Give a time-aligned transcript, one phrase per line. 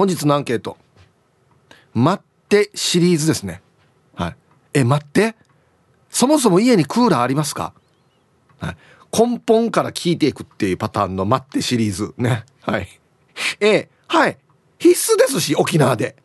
[0.00, 0.78] 本日のアンケート。
[1.92, 3.60] 待ってシリーズですね。
[4.14, 4.36] はい。
[4.72, 5.36] え待って？
[6.08, 7.74] そもそも家にクーラーありますか、
[8.60, 8.76] はい、
[9.12, 12.14] 根本から聞いていくっていうパターンの待ってシリーズ。
[12.16, 12.46] ね。
[12.62, 12.88] はい。
[13.60, 14.38] A はい。
[14.78, 16.16] 必須ですし沖縄で。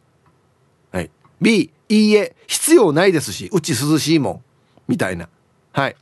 [0.93, 1.11] はい。
[1.41, 4.43] B いいえ必要ないですしうち涼しいもん。
[4.87, 5.27] みたいな。
[5.73, 5.97] はい。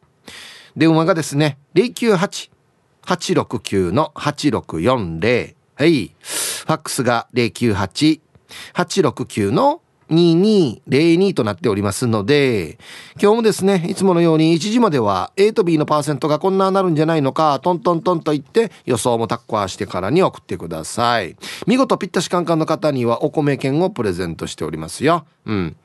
[0.77, 6.14] 電話がですね098-869の8640はい。
[6.19, 9.81] ファックスが098-869の
[10.12, 12.79] 2202となっておりますので、
[13.20, 21.37] 今日もですね、いつものように1時までは A と B のパーセントがこんななるんじゃないのか、トントントンと言って予想もタッコアしてからに送ってください。
[21.67, 25.25] 見事ぴったしカンカンの方にはお米券をプレゼントしておりますよ。
[25.47, 25.77] うん。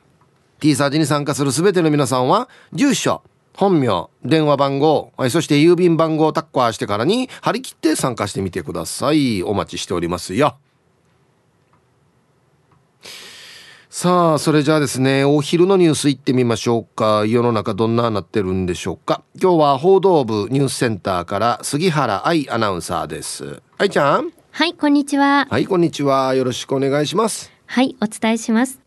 [0.60, 3.22] T サージに参加する全ての皆さんは、住所、
[3.56, 9.42] 本名、電話番号、そして郵便番号をタッコアしてからに張り切って参加してみてください。
[9.44, 10.58] お待ちしておりますよ。
[14.00, 17.26] さあそれじゃあですねお昼のニュースいってみましょうか。
[17.26, 19.24] 世の中どんななってるんでしょうか。
[19.42, 23.64] 今日は報道部ニュースセンターから杉原愛アナウンサーです。
[23.80, 24.32] 愛ちゃん？
[24.52, 25.48] はいこんにちは。
[25.50, 26.36] はいこんにちは。
[26.36, 27.52] よろしくお願いします。
[27.66, 28.80] はいお伝えします。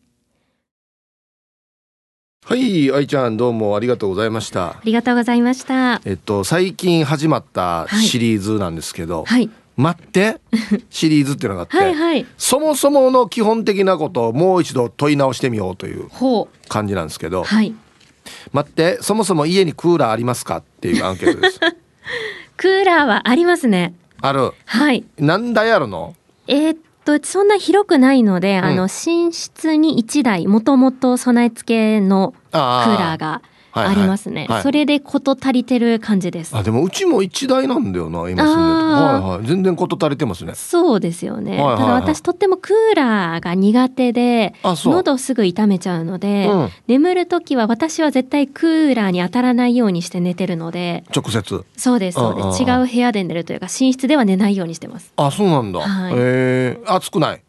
[2.46, 4.74] はい愛ちゃんどうもありがとうございました。
[4.74, 6.00] ありがとうございました。
[6.04, 9.50] えっと最近始まったシリーズなんですけど、はい、はい
[9.80, 10.40] 待って
[10.90, 16.08] シリーズっていうのがあってはい、はい、そもそもの基本的なことをもう一度問い直してみようという
[16.68, 17.74] 感じなんですけど、はい、
[18.52, 21.60] 待ってそもそも家にクーラーありますかっていうアンケートです。
[22.56, 23.94] クーラーはありますね。
[24.20, 24.52] ある。
[24.66, 25.04] はい。
[25.18, 26.14] 何台あるの？
[26.46, 33.40] えー、っとそんな広くないので、うん、あの寝室に1台もともと備え付けのクーラーが
[33.72, 34.48] ありますね、はい。
[34.48, 36.56] はい、それで事足りてる感じです。
[36.56, 39.46] あでもうちも一台なんだよな今住んではいはい。
[39.46, 40.54] 全然事足りてますね。
[40.54, 51.64] そうですよね、はいはいはい、ただ私とってもクーラーが苦手で喉すぐ痛めちゃうので、うん、眠る時は私は絶対クーラーに当たらないようにして寝てるので直接。
[51.76, 52.62] そうですそうです。
[52.62, 55.12] 違う部屋で寝るというか寝室では寝ないようにしてます。
[55.16, 57.42] あそうなんだ、はい、えー、暑くない？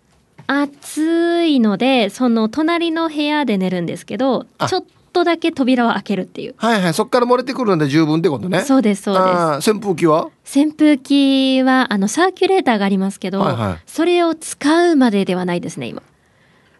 [0.48, 6.56] 暑いのでその隣の部屋で寝るんですけどちょっととだけ扉を開けるっていう。
[6.58, 6.94] はいはい。
[6.94, 8.62] そこから漏れてくるので十分ってことね。
[8.62, 9.16] そうですそう
[9.58, 9.72] です。
[9.72, 10.30] 扇風機は？
[10.46, 16.02] 扇風機はあのサーキュレーターがありますけど、はいはい、それを使うまでではないですね今。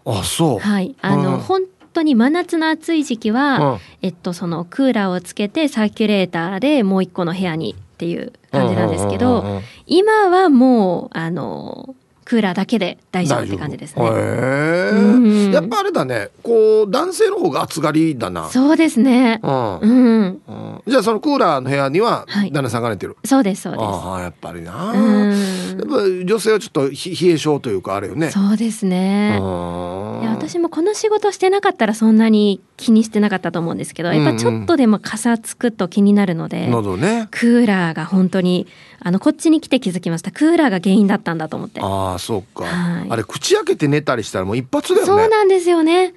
[0.06, 0.59] あそう。
[0.59, 0.96] はい。
[1.02, 1.62] あの、うん、本
[1.94, 11.96] 当に真夏の暑い時期は、うん、えっとそのクーラーをつけてサーキュレーターでもう一個の部屋にっていう感じなんですけど、今はもうあの
[12.31, 14.06] クーラーだけで大丈夫って感じですね。
[14.06, 16.30] うん、やっぱあれだね。
[16.44, 18.47] こう男性の方が暑がりだな。
[18.47, 19.42] そうですね。
[19.44, 19.80] うん。
[19.81, 23.16] うん、じゃあそのクーラーの部屋には旦那さんが寝てる。
[23.16, 23.84] はい、そうですそうです。
[23.84, 24.72] ああやっぱりな。
[24.72, 28.31] やっぱ女性はちょっと冷え性というかあるよね。
[28.31, 29.31] そうですね。
[29.31, 36.69] いや私もこの仕事してなかったらそんなに気にしてなかったと思うんですけど、やっぱちょっとでもかさつくと気になるので。
[36.69, 37.28] 喉ね。
[37.30, 38.68] クーラーが本当に
[39.03, 40.31] あのこっちに来て気づきました。
[40.31, 41.81] クーラーが原因だったんだと思って。
[41.81, 45.06] ああそうか、はい、あれ口開けて寝たりしたらもう一発だよね。
[45.07, 46.13] そうなんですよね。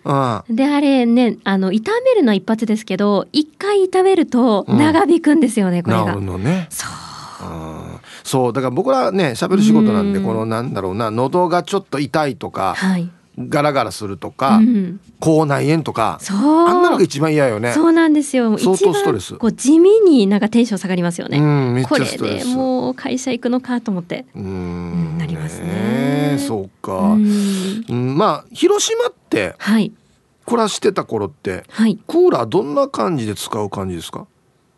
[0.50, 6.14] であれねあの炒めるのは一発ですけど一回炒めると長引くんですよね、うん、これが。
[6.38, 6.66] ね。
[6.70, 6.90] そう。
[8.22, 17.72] そうだから僕らね喋る仕事なんでこのなんだろうな喉がちょっと痛いとか、はい、ガラガラするとか、うん、口内炎とかあんなのが一番嫌よね。
[17.72, 18.58] そうなんですよ。
[18.58, 19.34] 相当ストレス。
[19.36, 24.26] こう地味になんかテンション下がりますよね、うん、これでもう会社行くのかと思って。
[24.34, 26.36] うんなりますね。
[26.38, 26.98] そうか。
[26.98, 29.92] うんまあ広島ってはい。
[30.46, 34.26] 暮らしてた頃って、はい、クーラーどんな感じで使う感じですか？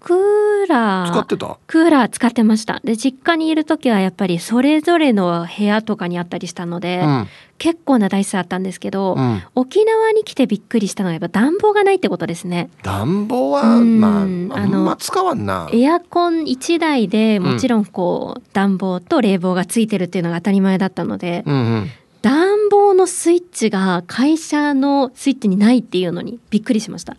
[0.07, 1.11] クーラー。
[1.11, 1.59] 使ってた？
[1.67, 2.81] クーラー使ってました。
[2.85, 12.71] で実家にいる時はやっぱりそれぞれの部屋とかにあったりしたので、うん、結構な台数あったんですけど、うん、沖縄に来てびっくりしたのはやっぱ暖房がないってことですね。
[12.85, 14.49] 暖房は、まあ、あん
[14.85, 15.69] ま使わんな。
[15.73, 21.91] エアコン1台でもちろんこう、暖房と冷房がついてるっていうのが当たり前だったので、うんうん
[22.23, 27.17] 暖房のスイッチが会社のスイッチにないっていうのにびっくりしました。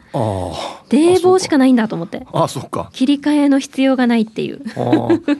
[0.89, 2.25] 冷房しかないんだと思って。
[2.33, 2.89] あそっか。
[2.93, 4.61] 切り替えの必要がないっていう。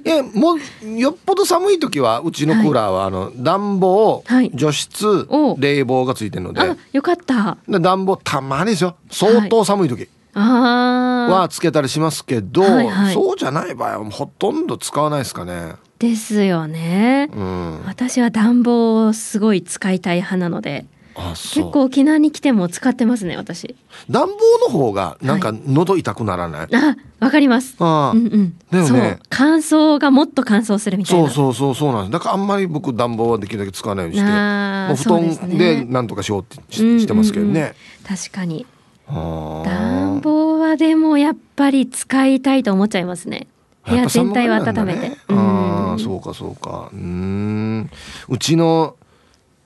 [0.06, 5.28] えもうよっぽど寒い時はうちのクーラーは、あの暖房、はい、除湿
[5.58, 6.62] 冷房がついてるので。
[6.62, 7.58] あよかった。
[7.68, 8.96] 暖房たまにですよ。
[9.12, 10.08] 相当寒い時、
[10.40, 20.86] はつけたりしますけど、はいはい、そうじゃない場合はほとんど使わないですかねですよね、うん、私は暖房をすごい使いたい派なので。
[21.18, 23.76] 結構沖縄に来ても使ってますね私。
[24.08, 27.76] 暖房の方がなんか喉痛くならない、はい、あわかります。
[27.80, 29.20] あ、うんうん、だよね。
[29.30, 31.28] 乾燥がもっと乾燥するみたいな。
[31.28, 32.12] そうそうそうそうなんです。
[32.12, 34.30] だからあんまり僕暖房はできるだけ使わないようにして。
[34.30, 38.68] もう布団でなんとかしようってしね、してますけどね、うんうん、確かに。
[39.10, 43.48] 暖房はでもやっぱり使いたいと思っちゃいますね
[43.88, 46.90] 部屋全体を温めて、ね、ああそうかそうか。
[46.92, 47.90] うん。
[48.28, 48.96] うちの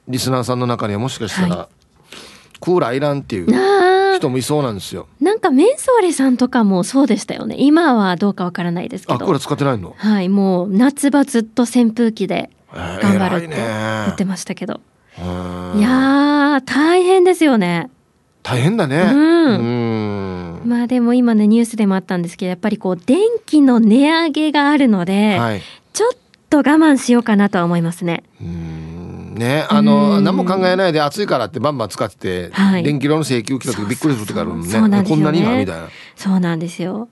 [0.08, 3.48] リスナーさんの中にはもしかしたら、はい、クーラーいらんっていう
[4.18, 5.08] 人もいそうなんですよ。
[5.20, 7.56] なんかメンソーレさんとかもそうでしたよね。
[7.58, 9.16] 今はどうかわからないですけど。
[9.16, 9.96] あクーラー使ってないの？
[9.98, 14.80] はいもう夏場ずっと扇風機で頑張るって言ってましたけど、
[15.18, 17.90] えー、いや大変ですよね。
[18.44, 19.02] 大変だね。
[19.02, 20.31] うん
[20.66, 25.62] まあでも今ねニュースでもあったんですけどやっぱりこう電気の値上げがあるので、はい、
[25.94, 26.12] ちょっ
[26.50, 28.24] と我慢しようかなとは思いますね。
[28.42, 29.36] うん。
[29.36, 34.68] ねあの何も考えないで暑いからってバンバン使ってて、はい、電気料の請求来た時びっくりする時あるもんね。
[34.68, 35.24] そうなんですよね。
[35.24, 35.90] こんなになみたいな。
[36.16, 37.10] そうなんですよ。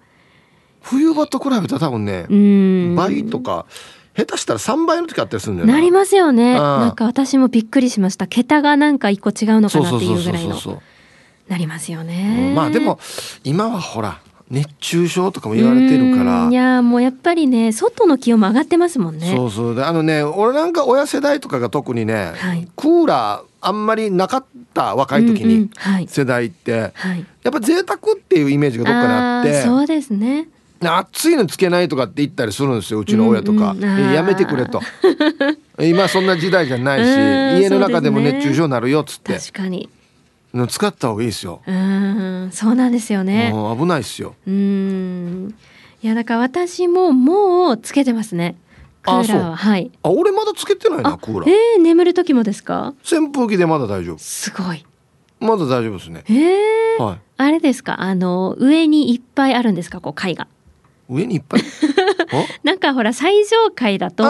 [0.82, 2.26] 冬場と比べたら多分ね
[2.96, 3.66] 倍とか
[4.16, 5.80] 下手したら3倍の時あったりするんだよな。
[5.80, 6.56] りますよね。
[6.56, 8.28] なんか私もびっくりしました。
[8.28, 10.58] 桁がなんか一個違うのかなっていうぐらいの
[11.50, 13.00] なりますよね、うん、まあでも
[13.44, 16.50] 今はほら熱中症とかも言われてるから。
[16.50, 19.32] いやもうやっぱりね外の気温も上がってますもんね。
[19.36, 19.76] そうそう。
[19.76, 30.48] であのね俺なんか親世代とかが特にね、はい、クーラーあんまりなかった若い時に、うんうんはい、世代って、はい、やっぱ贅沢っていうイメージがどっかにあってそうですね。
[30.82, 34.82] 暑いのつけないとかって言ったりするんですようちの親とか、うんうん、やめてくれと。
[35.80, 39.34] 今そんな時代じゃないし家の中でも熱中症になるよっつって。
[39.34, 39.84] 確かに。
[39.84, 39.99] の
[40.68, 41.62] 使った方がいいですよ。
[41.68, 43.54] うん、そうなんですよね。
[43.78, 44.36] 危ないですよ。
[44.48, 45.54] うん。
[46.02, 48.56] いやだから私ももうつけてますね。
[49.04, 49.92] クーラーははい。
[50.04, 51.50] あ、俺まだつけてないなクーラー。
[51.50, 52.94] えー、眠る時もですか？
[53.10, 54.18] 扇風機でまだ大丈夫。
[54.18, 54.86] すごい。
[55.40, 56.24] まだ大丈夫ですね。
[56.28, 57.18] えー、はい。
[57.38, 58.02] あれですか？
[58.02, 60.02] あの上にいっぱいあるんですか？
[60.02, 60.48] こう階が。
[61.08, 61.62] 上にいっぱい？
[62.64, 64.24] なんかほら最上階だと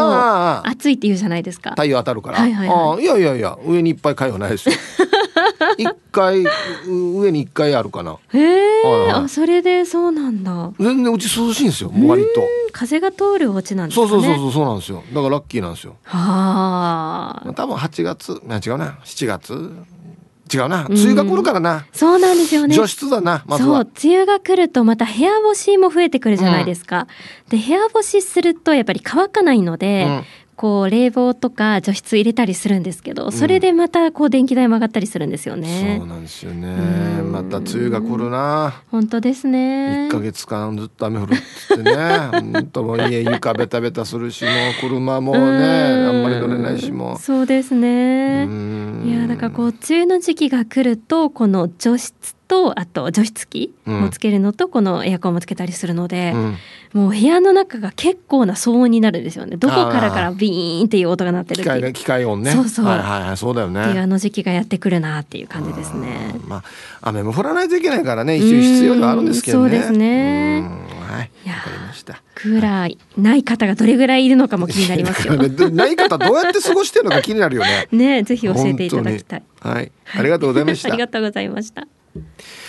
[0.68, 4.76] 暑いって言うじゃないですか太陽当たるから、はいはいはい、あいやいやいや上にいっぱい階はないですよ
[5.82, 6.44] 一階
[6.88, 8.18] 上に一階あるかな。
[8.34, 10.72] へえ、はいはい、あそれでそうなんだ。
[10.80, 12.48] 全然うち涼しいんですよ割と。
[12.72, 14.08] 風が通るお家なんですね。
[14.08, 15.04] そうそうそうそうなんですよ。
[15.14, 15.96] だからラッキーなんですよ。
[16.04, 17.54] はあ。
[17.54, 19.00] 多分8月違うな。
[19.04, 19.72] 7月？
[20.52, 20.88] 違うな。
[20.90, 22.76] 梅雨が来るからな、うん、そうなんですよね。
[22.76, 27.08] 除湿だなまずそう梅雨が来るとまた部屋干しも増えてくるじゃないですか、
[27.52, 30.24] うん、で部屋干しするとやっぱり乾かないので、うん
[30.60, 36.68] こう冷房とか除湿入れたりするんですけどそれでまたこう電気代も上がったりするんですよね、そうなんですよね。
[37.24, 38.84] また梅雨が来るな。
[38.92, 40.08] 本当ですね。
[40.08, 41.94] 一ヶ月間ずっと雨降るってね。
[42.52, 48.46] 本当もう家床ベタベタするしもう車もねあんまり乗れないしもそうですね。
[49.06, 56.58] いやだからこう梅雨の時期が来るとこの除湿とあと除湿機もつけるのと、このエアコンもつけたりするので、うん、
[56.94, 59.56] もう部屋の中が結構な騒音になるんですよね。
[59.56, 62.52] どこからからビーンっていう音が鳴ってる機械機械音ね。
[62.52, 63.82] そうそう、はいはいはい、そうだよね。
[63.82, 66.36] っていうあの時期がやってくるなっていう感じですね。
[66.48, 66.64] まあ
[67.02, 69.70] 雨も降らないといけないからね一応必要ではあるんですけどね。
[69.70, 70.68] そうですね。
[71.08, 71.32] はい。
[71.50, 75.36] わかりましたクーラーない方がどれぐらいいるのかも気になりますよ。
[75.72, 77.88] ない方どうやって過ごしてるのか気になるよね。
[77.92, 79.44] ねぜひ教えていただきたい。
[79.60, 80.88] はい、ありがとうございました。
[80.88, 81.86] ありがとうございました。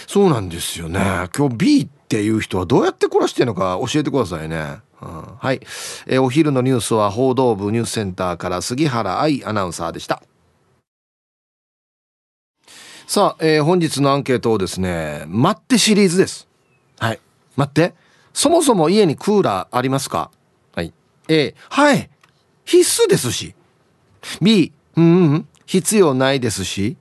[0.09, 1.01] そうなんですよね。
[1.37, 5.61] 今日 B っていう人はどうやって暮らしてるのか教えてくださいね、うん、はい、
[6.09, 10.21] えー、お昼のニュースは報道部ニュースセンターから杉原愛アナウンサーでした。
[13.07, 16.49] さあ、えー、本日のアンケートをですね待ってシリーズです。
[16.99, 17.21] はい。
[17.57, 17.95] 待って
[18.33, 20.31] そもそも家にクーラーありますか？
[20.75, 20.93] はい
[21.29, 22.11] A はい
[22.65, 23.55] 必須ですし
[24.41, 26.97] B うん、うん、必要ないですし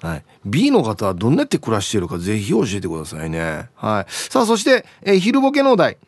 [0.00, 0.24] はい。
[0.44, 3.68] B の方はどんなって暮らしているかぜひ教えてくださいね。
[3.74, 4.12] はい。
[4.12, 5.98] さあ、そして、えー、昼ボケのお題。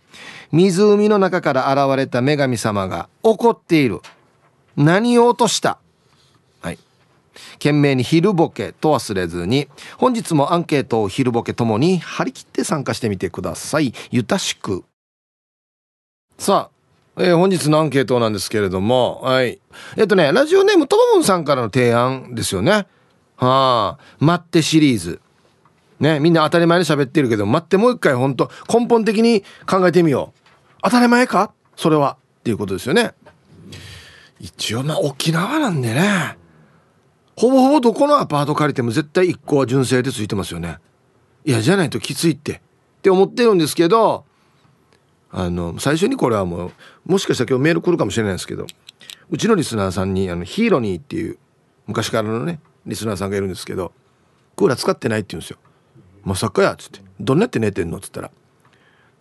[0.52, 4.00] 湖の中から現れた女神様が怒っている。
[4.76, 5.70] 何を落とした？
[5.70, 5.79] はい。
[7.54, 9.68] 懸命に昼ボケと忘れずに、
[9.99, 13.92] 本日もアンケートを昼ボケともに張り切って参加してみてください。
[14.11, 14.85] ゆたしく。
[16.38, 16.70] さ
[17.16, 19.61] あ、えー、本日のアンケートなんですけれども、はい。
[19.97, 22.87] えっとね、ラジオネームとももんさんからの提案ですよね。
[23.37, 25.20] はあ、待ってシリーズ。
[25.99, 30.40] ね、みんな当たり前に喋ってるけど、待ってもう一回本当根本的に考えてみよう。
[30.82, 31.52] 当たり前か？
[31.76, 32.16] それは。
[32.40, 33.12] っていうことですよね。
[34.38, 36.38] 一応まあ沖縄なんでね。
[37.40, 40.78] ほぼほぼどこのアパート借りても絶対1個は純正でついてますよね。
[41.44, 42.54] いや、じゃないときついって。
[42.54, 42.61] っ
[43.00, 44.26] て思ってるんですけど、
[45.30, 46.73] あの最初にこれはもう
[47.06, 48.66] もしかしたら今日メール来るかもしれないですけど
[49.30, 51.38] うちのリスナーさんにあのヒーロニーっていう
[51.87, 53.92] 昔からのねリスナーさんがいるんですけど
[54.56, 55.59] クーラー使ってないって言うんですよ
[56.25, 58.30] 「まさかや」っつって「どんなやって寝てんの?」っつったら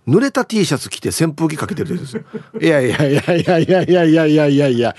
[0.08, 2.24] 濡れた T シャツ着て扇風機かけてるんですよ
[2.60, 4.96] いやいやいやいやいやいやいやいやいやいや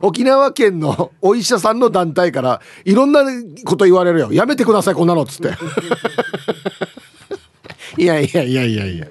[0.00, 3.22] 沖縄県のお医者さんの団体からいろんな
[3.64, 4.32] こと言われるよ。
[4.32, 5.56] やめてくださいこんなのっつって。
[8.02, 9.06] いやいやいやいやいや。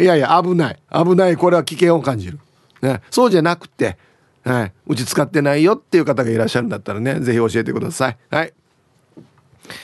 [0.00, 0.78] いやいや危ない。
[0.92, 1.36] 危ない。
[1.36, 2.38] これは危険を感じる、
[2.82, 3.96] ね、そうじゃなくて、
[4.42, 8.18] はい、うち使ってないよっていう方がいらっしゃるんだったらね是非教えてください。
[8.30, 8.52] はい。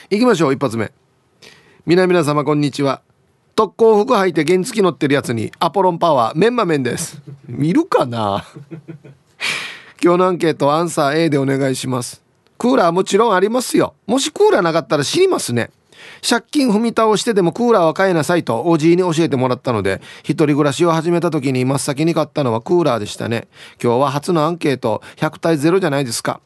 [0.09, 0.91] 行きましょう一発目。
[1.85, 3.01] 皆々様こんにちは。
[3.55, 7.21] 特攻服履いて原付乗ってるやつにアポロンパワーメンマメンです。
[7.47, 8.45] 見るかな？
[10.03, 12.23] 今日のアンケートアンサー A でお願いします。
[12.57, 13.93] クーラーもちろんありますよ。
[14.07, 15.69] もしクーラーなかったら知りますね。
[16.27, 23.47] 借金踏み倒してでもクーラーは買えなさいとおじいに教えてもらったので一人暮らしを始めた時に真っ先に買ったのはクーラーでしたね。
[23.79, 25.03] 今日は初のアンケート。
[25.17, 26.41] 100対0じゃないですか。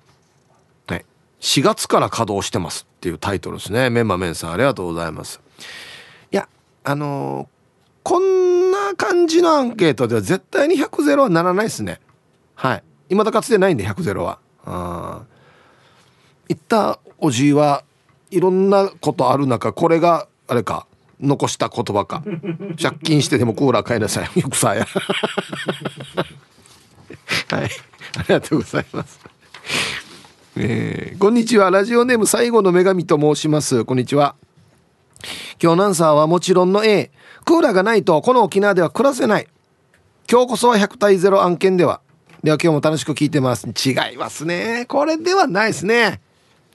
[0.87, 1.05] はい。
[1.39, 3.89] 4月から稼働してますっていうタイトルですね。
[3.89, 5.39] メンマメンさんありがとうございます。
[6.29, 6.49] いや
[6.83, 7.47] あのー、
[8.03, 12.01] こんな感じのアンケートでは絶対に100 0はならないですね。
[12.55, 12.83] はい。
[13.09, 14.39] 今だかつてないんで100 0は。
[14.65, 15.23] あ
[16.47, 17.83] 言ったおじいは
[18.31, 20.87] いろんなことある中これがあれか
[21.19, 22.23] 残した言葉か。
[22.81, 24.39] 借金してでもクーラー買いなさい。
[24.39, 24.85] よくさや。
[27.49, 27.69] はい。
[28.17, 29.19] ありがとうございます。
[30.57, 31.71] えー、こんにちは。
[31.71, 33.85] ラジオネーム最後の女神と申します。
[33.85, 34.35] こんにちは。
[35.61, 37.11] 今日のアンサーはもちろんの A
[37.45, 39.47] クーラーがないとこの沖縄では暮らせない。
[40.29, 42.01] 今日こそは100対0案件では。
[42.45, 43.67] では今日も楽しく聞いてます。
[43.67, 44.85] 違いますね。
[44.87, 46.21] これではないですね。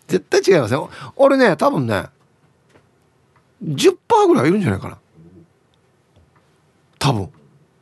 [0.08, 0.90] 絶対違いますよ。
[1.14, 2.06] 俺ね多分ね
[3.62, 3.96] 10%
[4.26, 4.98] ぐらいいるんじゃないかな。
[6.98, 7.30] 多分。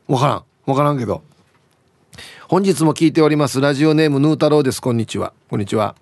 [0.07, 0.43] 分からん。
[0.67, 1.23] 分からんけど。
[2.47, 3.59] 本日も聞いております。
[3.59, 4.83] ラジオネームヌー太郎です。
[4.83, 5.33] こんにちは。
[5.49, 5.95] こんにちは。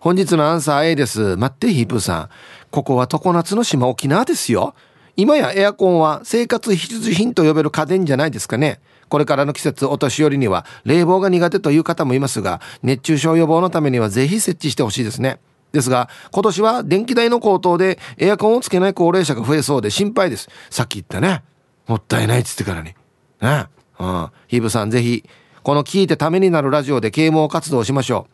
[0.00, 1.38] 本日のアンサー A です。
[1.38, 2.28] 待ってヒープさん。
[2.70, 4.74] ここは常夏の島沖縄ですよ。
[5.16, 8.80] 今やエアコンは生活必需品と呼べる家電じゃないですかね。
[9.12, 15.38] これからの季節お年寄りには冷房が苦手という方もいますが熱中症予防のためにはぜひ設置してほしいですね。
[15.72, 20.48] ですが今年は電気代の高騰でエアコンをつけない高齢者が増えそうで心配です。
[20.70, 21.42] さっき言ったね。
[21.86, 22.94] もったいないっつってからに。
[23.42, 23.66] ね。
[24.00, 24.30] うん。
[24.48, 25.28] ヒブさんぜひ
[25.62, 28.32] この聞いてためになるラジオで啓蒙活動をしましょう。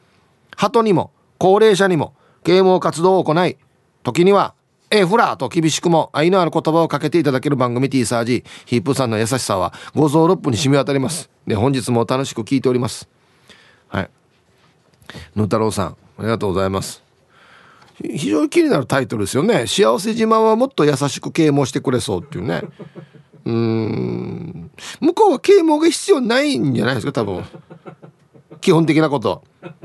[0.55, 3.57] 鳩にも高齢者にも啓蒙活動を行い
[4.05, 4.55] 時には
[4.91, 8.45] えフラーと厳しくも愛のある言葉をかけていただける番組 T サージ。
[8.65, 11.29] ヒープさんの優しさは五臓六腑に染み渡ります。
[11.47, 13.09] で本日も楽しく聞いております。
[13.89, 14.11] はい。
[15.37, 15.87] ぬ太郎さん
[16.19, 17.03] ありがとうございます。
[18.03, 19.67] 非常に気になるタイトルですよね。
[19.67, 22.63] 幸せ島はもっと優しく啓蒙してくれそうっていうね。
[23.45, 24.71] うん。
[25.01, 27.45] 向こうは啓蒙が必要ないんじゃないですか多分。
[28.61, 29.43] 基本的なこと。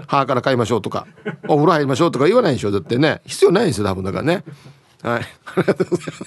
[0.08, 1.08] 歯から買いましょうとか
[1.48, 3.22] お風呂入りましょうとか言わないでしょだってね。
[3.26, 4.44] 必要ないんですよ多分だからね。
[5.04, 6.24] はいありがとうございます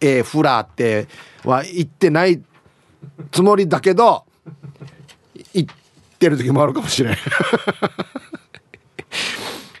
[0.00, 1.06] えー、フラーって
[1.44, 2.42] は言ってない
[3.30, 4.24] つもりだけど
[5.52, 5.66] 言っ
[6.18, 7.16] てる時もあるかもしれん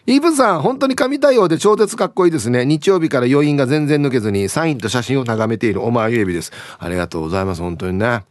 [0.06, 2.66] イーブンさん、本当に神対応で超絶かっこいいですね。
[2.66, 6.52] 日曜日から余韻が全然抜けずに、サインと写真を眺めているお前指です。
[6.78, 8.22] ありがとうございます、本当にね。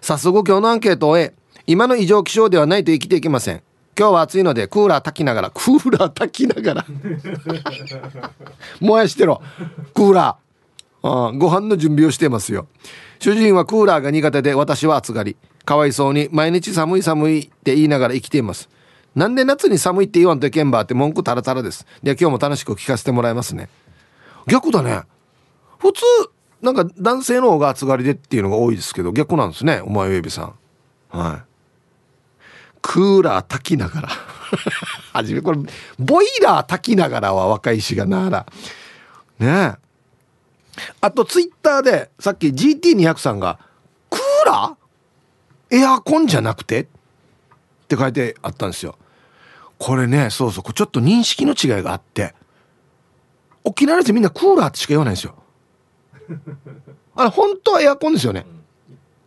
[0.00, 1.34] 早速今日のアンケートを終え、
[1.68, 3.62] 今の異常気象ではないと生きていけません。
[3.98, 6.86] 今日は暑いのでクーラー炊きながら、クーラー炊きながら
[8.80, 9.40] 燃やしてろ。
[9.94, 11.28] クーラー。
[11.28, 12.66] あご飯の準備をしてますよ。
[13.18, 15.36] 主人はクーラーが苦手で私は暑がり。
[15.64, 18.68] かわいそうに毎日寒い寒いって言いながら生きています。
[19.14, 21.86] なんで夏に寒いって言わんといけんばって文句タラタラです。
[22.02, 23.68] で、今日も楽しく聞かせてもらいますね。
[24.46, 25.02] 逆だね。
[25.78, 26.02] 普通、
[26.60, 29.80] なんか男性の方が暑がりでっていうのが多いですけど、逆なんですね。
[29.80, 30.54] お前ウエビさん。
[31.08, 31.45] はい。
[32.88, 34.08] クーラー炊きながら。
[34.08, 35.58] はじめ、これ、
[35.98, 38.46] ボイラー炊きながらは若いしがなら。
[39.40, 39.74] ねえ。
[41.00, 43.58] あと、ツイッターで、さっき GT200 さんが、
[44.08, 45.76] クーラー？
[45.76, 46.82] エアコンじゃなくて？
[46.82, 46.86] っ
[47.88, 48.96] て書いてあったんですよ。
[49.78, 52.34] これねそうそうちょっと認識の違いがあって
[53.62, 55.34] 沖縄の人みんなクーラーってしか言わないんですよ
[57.14, 58.46] あれ本当はエアコンですよね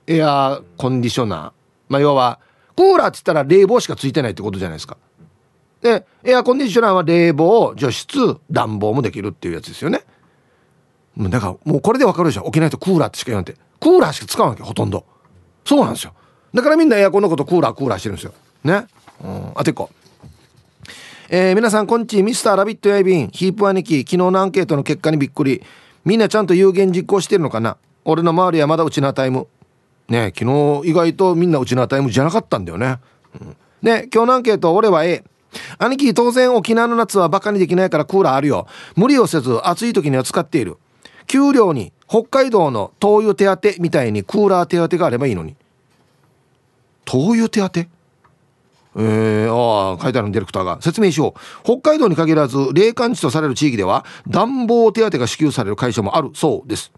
[0.08, 1.51] エアコンディショナー
[1.88, 2.39] まあ要は
[2.79, 4.95] クーラーって言ったら冷房しかついてないってことじゃないですか。
[5.81, 10.03] でエアコンディショナーは冷房除湿暖房もできるっていうやつですよね。
[11.17, 12.43] だからもうこれでわかるでしょ。
[12.43, 13.55] 沖縄とクーラーってしか言わんて。
[13.81, 15.03] クーラーしか使わなきゃほとんど。
[15.65, 16.13] そうなんですよ。
[16.53, 18.33] だからみんなエアコンのことクーラークーラーしてるんですよ。
[18.63, 18.88] ね。
[19.21, 19.51] うん。
[19.55, 19.89] あてっこ。
[21.29, 23.27] えー、皆さんこんちミスターラビットやいびん。
[23.27, 25.62] ヒープ兄貴昨日のアンケートの結果にびっくり。
[26.05, 27.75] みんなちゃんと有言実行してるのかな。
[28.05, 29.48] 俺の周りはまだうちなタイム
[30.10, 32.98] ね昨日意外とみんなうちなタイムじゃなかったんだよね、
[33.39, 35.24] うん、で今日のアンケート俺は A
[35.78, 38.68] 兄貴当然沖縄の夏はバカにできないからクーラーあるよ。
[38.96, 40.78] 無理をせず暑い時には使っている。
[41.25, 45.56] 給料に北海道の灯油手当みたいにクーラー手当があればいいのに。
[47.06, 47.80] 灯油手当？
[48.96, 50.82] えー、ああ書いてあるディレクターが。
[50.82, 51.39] 説明しよう。
[51.63, 56.92] 北海道に限らず霊感地とされる地域では暖房手当が支給される会社もあるそうです。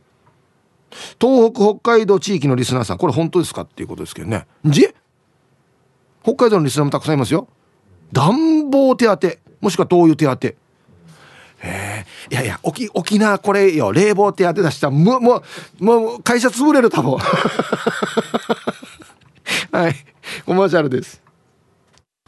[1.19, 4.45] 東北北海道地域のリスナーさんこれ本当ですかっていうことですけどね。
[4.65, 4.87] じ？
[6.23, 7.47] 北海道のリスナーもたくさんいますよ。
[8.11, 9.17] 暖房手当
[9.61, 10.55] もしくは灯油手当。
[11.63, 12.05] え。
[12.29, 13.91] ー、いやいや沖沖縄これよ。
[13.91, 14.87] 冷房手当出した。
[14.87, 15.43] らもうも
[15.79, 17.17] うもう会社潰れる多分
[19.71, 19.95] はい。
[20.45, 21.21] コマーシャルです。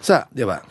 [0.02, 0.64] さあでは。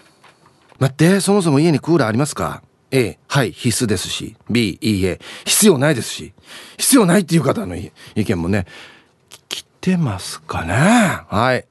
[0.78, 2.62] 待ってそもそも家にクーラーありますか？
[2.92, 6.34] A はい必須ですし B いいえ必要ないですし
[6.76, 8.66] 必要ないっていう方の意見もね
[9.48, 10.74] 来てますかね。
[11.28, 11.66] はい。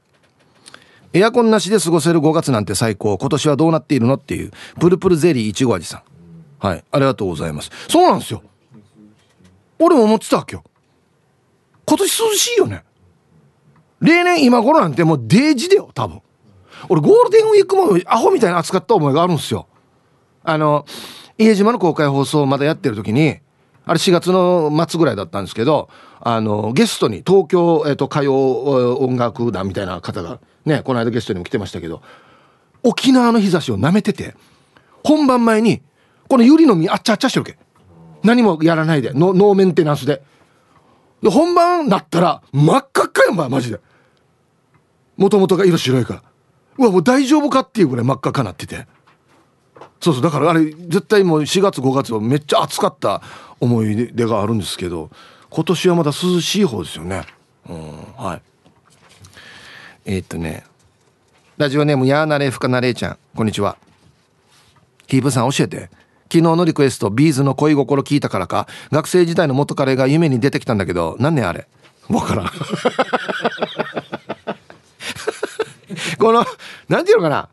[1.13, 3.17] エアコンなしで過ごせる5月なんて最高。
[3.17, 6.65] 今年はどうなっているのっていうプルプルゼリーいちご味さん。
[6.65, 7.69] はいありがとうございます。
[7.87, 8.43] そうなんですよ。
[9.79, 10.63] 俺も思ってたわけよ。
[11.85, 12.83] 今年涼しいよね。
[13.99, 16.21] 例年今頃なんてもうデージだよ多分。
[16.89, 19.67] 俺ゴールデンウィークもアホみたいな暑かった思いがあるんですよ。
[20.43, 20.85] あの
[21.37, 23.39] 家島の公開放送をまだやってる時に
[23.85, 32.01] あれ4月の末ぐらいだったんですけどあのゲストに東京、えーと、歌謡音楽団みたいな方がねこの間ゲストにも来てましたけど
[32.83, 34.35] 沖縄の日差しをなめてて
[35.03, 35.81] 本番前に
[36.31, 37.57] このユリの実あっちゃあっちゃしてるけ。
[38.23, 40.21] 何もやらないでノーメンテナンスで。
[41.21, 43.81] で本番なったら真っ赤っかよお前マジで。
[45.17, 46.23] もともとが色白いから。
[46.77, 48.87] うわもう大丈夫かっていうぐらい真っ赤かなってて。
[50.01, 50.23] そうそう。
[50.23, 53.21] だからあれ絶対もう4月5月はめっちゃ暑かった
[53.59, 55.11] 思い出があるんですけど
[55.49, 57.25] 今年はまだ涼しい方ですよね。
[57.69, 58.01] うん。
[58.17, 58.41] はい。
[60.05, 60.63] えー、っとね。
[61.57, 63.17] ラジオネームやーなれふかなれいちゃん。
[63.35, 63.77] こんにちは。
[65.07, 65.89] ヒープさん教えて。
[66.23, 68.67] 昨日のリクエストビーズの恋心聞いたからか。
[68.91, 71.67] 学生時代の元彼が夢に出てきたんだけど何年あれ。
[72.09, 72.49] わからん。
[76.17, 76.45] この
[76.87, 77.49] 何て言うのかな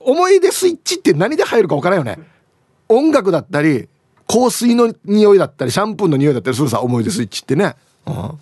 [0.00, 2.18] 思い出スイッチって何で入るか分からんよね。
[2.88, 3.88] 音楽だったり
[4.28, 7.74] 香水の匂いだったりシャンプーの匂いだったりするさ思い出スイッチってね、
[8.06, 8.40] うん、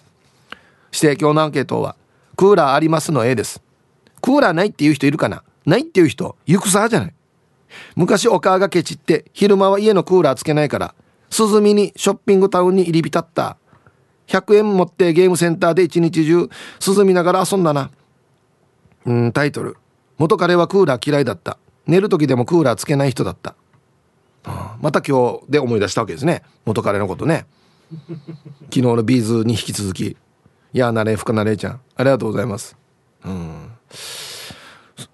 [0.90, 1.96] して今日のアンケートは
[2.36, 3.62] 「クーラーあります」の A です。
[4.20, 5.42] クーラーないっていう人いるかな？
[5.66, 7.14] ないっていう人行くさじゃない。
[7.94, 10.94] 昔お母がケチって昼間は家のクーラーつけないから
[11.36, 13.56] 涼みにショッピングタウンに入り浸った。
[14.26, 16.48] 100円持ってゲームセンターで一日中
[16.96, 17.90] 涼みながら遊んだな。
[19.06, 19.76] うんタイトル。
[20.20, 21.56] 元彼はクーラー嫌いだった。
[21.86, 23.54] 寝る時でもクーラーつけない人だった、
[24.44, 26.42] ああまた今日で思い出したわけですね。
[26.66, 27.46] 元彼のことね。
[28.64, 30.18] 昨日のビーズに引き続き
[30.74, 31.80] 「やあなれふかなれちゃん。
[31.96, 32.76] ありがとうございます」
[33.24, 33.70] うん。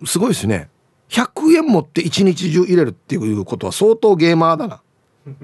[0.04, 0.70] すごいですね。
[1.08, 4.82] 100円持って一日中入れるっていうことは相当ゲーマーだな。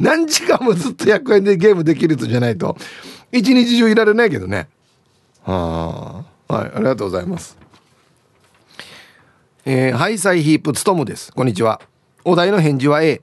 [0.00, 2.78] 何時間もずっと100円でゲームできる人じゃないと
[3.32, 4.70] 一日中いられないけどね。
[5.42, 6.33] はあ。
[6.54, 7.58] はいありがとうございます。
[9.64, 11.32] えー、ハイサイヒープつとむです。
[11.32, 11.80] こんにちは。
[12.24, 13.22] お題の返事は A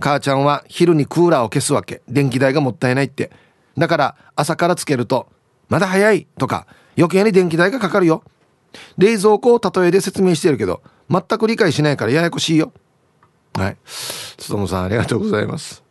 [0.00, 2.02] 母ちゃんは昼にクーラーを消すわけ。
[2.08, 3.30] 電気代がもったいないって。
[3.76, 5.28] だから朝からつけると
[5.68, 6.26] まだ早い。
[6.36, 6.66] とか
[6.96, 8.24] 余計に電気代がかかるよ。
[8.96, 12.72] 冷蔵庫を例えで説明してるけど全く理解しないからややこしいよ。
[13.54, 13.76] はい。
[13.84, 15.84] つとむさんありがとうございます。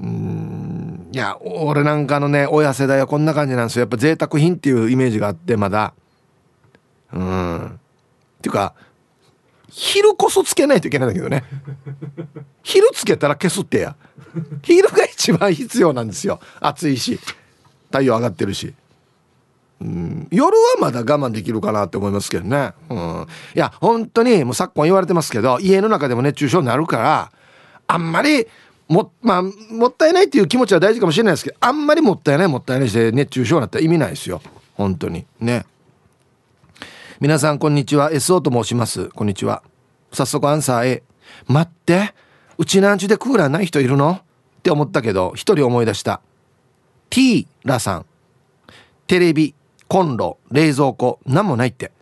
[0.00, 1.08] うん。
[1.12, 3.80] いや俺なんかのね親世代はこんな感じなんですよ。
[3.80, 5.94] やっぱ贅沢品っていうイメージがあってまだ。
[7.12, 7.66] うん。
[7.66, 7.70] っ
[8.40, 8.74] ていうか
[9.68, 11.44] 昼こそつけないといけないんだけどね。
[12.62, 13.96] 昼つけたら消すってや。
[14.62, 16.40] 昼が一番必要なんですよ。
[16.60, 17.18] 暑いし。
[17.86, 18.74] 太陽上がってるし。
[19.80, 20.28] うん。
[20.30, 22.72] 夜はまだ我慢できるかなって思いますけどね。
[22.88, 27.32] うん、いや本当にもう昨今言われてますけど家の中でも熱中症になるから
[27.86, 28.46] あんまり
[28.90, 34.42] も,、まあ、もったいないっていう気持ちは大事かもしれないですけどあんまりもったいないもったいないして熱中症になったら意味ないですよ。
[34.74, 35.24] 本当に。
[35.38, 35.64] ね。
[37.20, 38.10] 皆さんこんにちは。
[38.10, 39.08] SO と申します。
[39.10, 39.62] こんにちは。
[40.12, 41.02] 早速アンサー A
[41.46, 42.14] 待って。
[42.58, 44.10] うちなんちでクーラーない人いるの？
[44.10, 44.22] っ
[44.62, 46.20] て思ったけど一人思い出した。
[47.10, 48.06] T ラさん。
[49.06, 49.54] テレビ
[49.86, 51.92] コンロ冷蔵庫何もないって。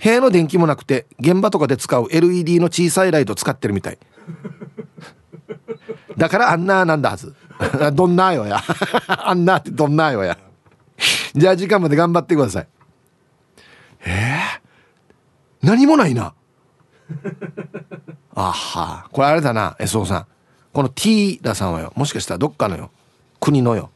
[0.00, 3.98] 部屋の電気もなくて現場とかで使う LED の小さいライト使ってるみたい。
[6.16, 7.34] だからあんななんだはず。
[7.92, 8.62] どんなよや。
[9.06, 10.38] あんなってどんなよや。
[11.34, 12.68] じゃあ時間まで頑張ってください。
[14.04, 16.34] えー、何もないな。
[18.34, 19.08] あは。
[19.12, 20.26] これあれだな SO さん。
[20.72, 21.92] この T ラさんはよ。
[21.96, 22.90] もしかしたらどっかのよ。
[23.40, 23.90] 国のよ。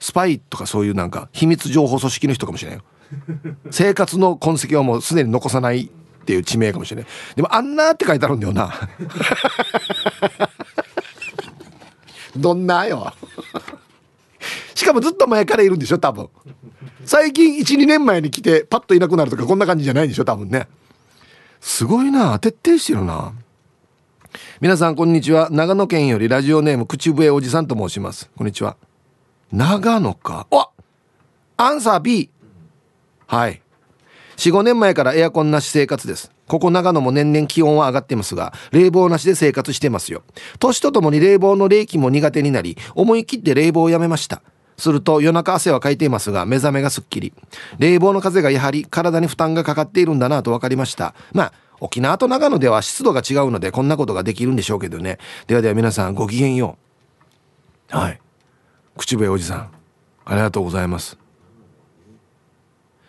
[0.00, 2.84] スパイとかそういうなんか秘密情報組織の人かもしれないよ。
[3.70, 5.88] 生活の痕跡はもうすでに残さないっ
[6.26, 8.72] ていう地名かもしれないでもあんなって書いてあるんだよな
[12.36, 13.12] どんなよ。
[14.74, 16.28] しかもずっと前からいるんでしょ多分。
[17.04, 20.68] 最近12年前に来てパッといなくなるとかこんな感じじゃないんでしょ多分ね。
[21.60, 23.32] すごいな徹底してるな。
[24.60, 25.48] 皆さんこんにちは。
[25.50, 28.30] 長野県よりラジオネーム口笛おじさんと申します。
[28.36, 28.76] こんにちは。
[29.52, 30.46] 長野か？
[30.50, 30.68] あ
[31.56, 32.30] アンサー B
[33.26, 33.62] はい。
[34.36, 36.30] 45年前からエアコンなし生活です。
[36.46, 40.22] ここ長野も年々気温は上がってますが冷房なしで生活してますよ。
[40.58, 44.42] 年とともに冷房の冷気も苦手になり思い切って冷房をやめました。
[44.78, 47.32] すると夜中汗はかいていますが目覚めがすっきり。
[47.78, 51.14] 冷房の風がやはり体に負担がかかっているんだなと分かりました。
[51.32, 55.18] まあ沖縄と長野では湿度が違うのでこんなことができるんでしょうけどね。
[55.46, 56.78] ではでは皆さんごきげんよ
[57.92, 57.96] う。
[57.96, 58.20] はい。
[58.96, 59.70] 口笛おじさん
[60.24, 61.25] ありがとうございます。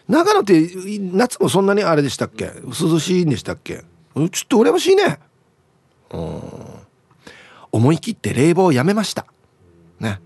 [0.08, 2.52] 長野って夏もそんなにあれでしたっけ？
[2.66, 3.78] 涼しいんでしたっけ？
[3.78, 5.20] ちょっと羨ましいね。
[6.12, 6.42] うん。
[7.72, 9.26] 思い切って冷房をやめました。
[10.00, 10.20] ね。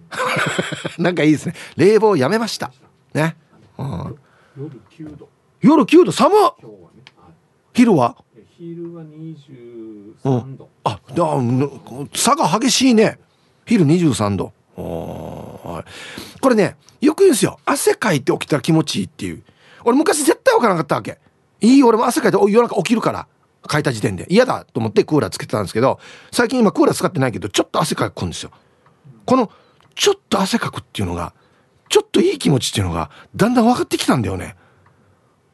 [0.99, 1.55] なんかいいですね。
[1.75, 2.71] 冷房をやめました。
[3.13, 3.35] ね、
[3.77, 4.17] うん、
[4.57, 5.29] 夜9度。
[5.61, 6.11] 夜9度？
[6.11, 6.65] 寒っ、ね、
[7.73, 8.15] 昼は？
[8.57, 11.25] 昼は23度、うん、あだ
[12.13, 13.19] 差が激しいね。
[13.65, 14.53] 昼23度。
[14.75, 15.83] こ
[16.49, 17.59] れねよく言うんですよ。
[17.65, 19.43] 汗かいて起きたら気持ちいいっていう
[19.85, 21.19] 俺昔絶対分からなかったわけ。
[21.61, 23.27] いい俺も汗かいて夜中起きるから。
[23.69, 24.25] 書いた時点で。
[24.29, 25.99] 嫌だと思ってクーラーつけてたんですけど
[26.31, 28.51] 最近今クーラー使ってないけどちょっと汗かくんですよ。
[29.25, 29.51] この
[29.93, 31.33] ちょっと汗かくっていうのが
[31.89, 34.55] ちょっといい気持ちっていうのがだんだん分かってきたんだよね。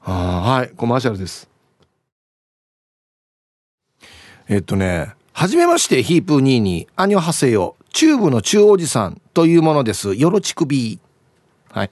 [0.04, 1.50] あはいコマーシャルです。
[4.48, 6.88] えっとねはじめましてヒープーニーニ。
[6.88, 7.76] ーアニョハセヨ。
[7.92, 10.16] チューブの中央寺さんというものです。
[10.16, 11.00] よろちくび
[11.72, 11.90] はい。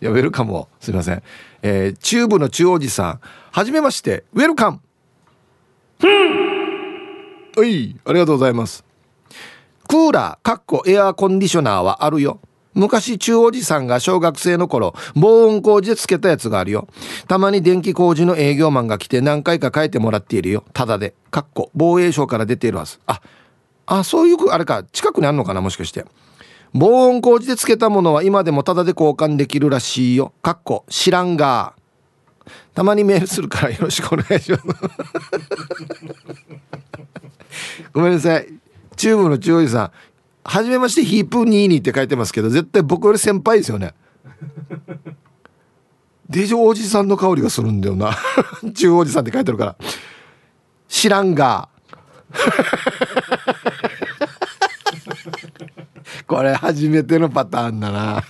[0.00, 1.22] やウェルカムをすいません。
[1.62, 4.80] えー、チューブの中央寺さんはじめましてウェルカム
[7.56, 8.84] はいありがとうございます。
[9.88, 12.40] クーラーかっこエアコンディショナーはあるよ。
[12.74, 16.86] 昔中央寺さんが小学生の頃防音工事でつけたやつがあるよ。
[17.26, 20.62] たまに電気工事の営業マンが来て何回か変えてもらっているよ。
[20.72, 23.00] ただでかっこ防衛省から出ているはず。
[23.06, 23.20] あ
[23.86, 26.04] あそういうあれか近くにあるのかなもしかして。
[26.74, 30.32] 防音工事でつけたものは今でもタダで交換できるらしいよ。
[30.42, 31.74] かっこ知らんが。
[32.74, 34.64] たまにメールするからよろしくお願いします。
[37.92, 38.48] ごめんなさい。
[38.96, 39.90] チューブの中央さん。
[40.44, 43.94] はじめましてヒープ22って書いてますけど、絶対僕より先輩ですよね。
[46.28, 48.16] デジョおじさんの香りがするんだよな。
[48.74, 49.76] 中央おじさんって書いてるから。
[50.88, 51.68] 知らんが。
[56.28, 58.22] これ初めてのパターンだな。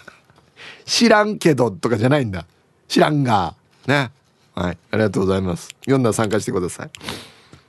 [0.86, 2.46] 知らんけどとかじゃないんだ。
[2.86, 3.56] 知らんが。
[3.88, 4.12] ね。
[4.54, 4.78] はい。
[4.92, 5.68] ありがとうございます。
[5.80, 6.90] 読んだら参加してください。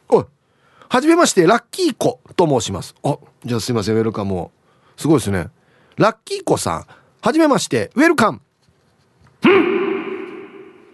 [0.08, 0.26] おい。
[0.88, 2.94] はじめましてラッキー子と申します。
[3.04, 3.96] あじゃあすいません。
[3.96, 4.52] ウェルカムを。
[4.98, 5.50] すごいですね。
[5.98, 6.86] ラッキー子さん。
[7.22, 8.42] はじめましてウェルカム。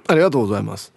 [0.07, 0.93] ありがとうございます。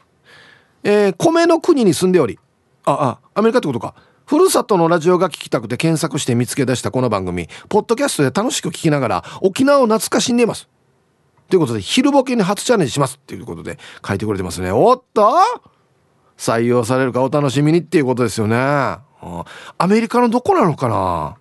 [0.84, 2.38] えー、米の国に住んでおり。
[2.84, 3.94] ああアメリカってことか。
[4.28, 10.68] ふるさとのラジオが聞きたくて検索して見つけ出したこの番組、ポッドキャストで楽しく聞きながら沖縄を懐かしんでいます。
[11.48, 14.70] ということで、昼ボケに初チャレンジしますっていうことで書いてくれてますね。
[14.70, 15.32] おっと
[16.36, 18.54] 採用されるかお楽しみにっていうことですよね。
[18.54, 19.00] ア
[19.88, 21.38] メリカのどこなのかな？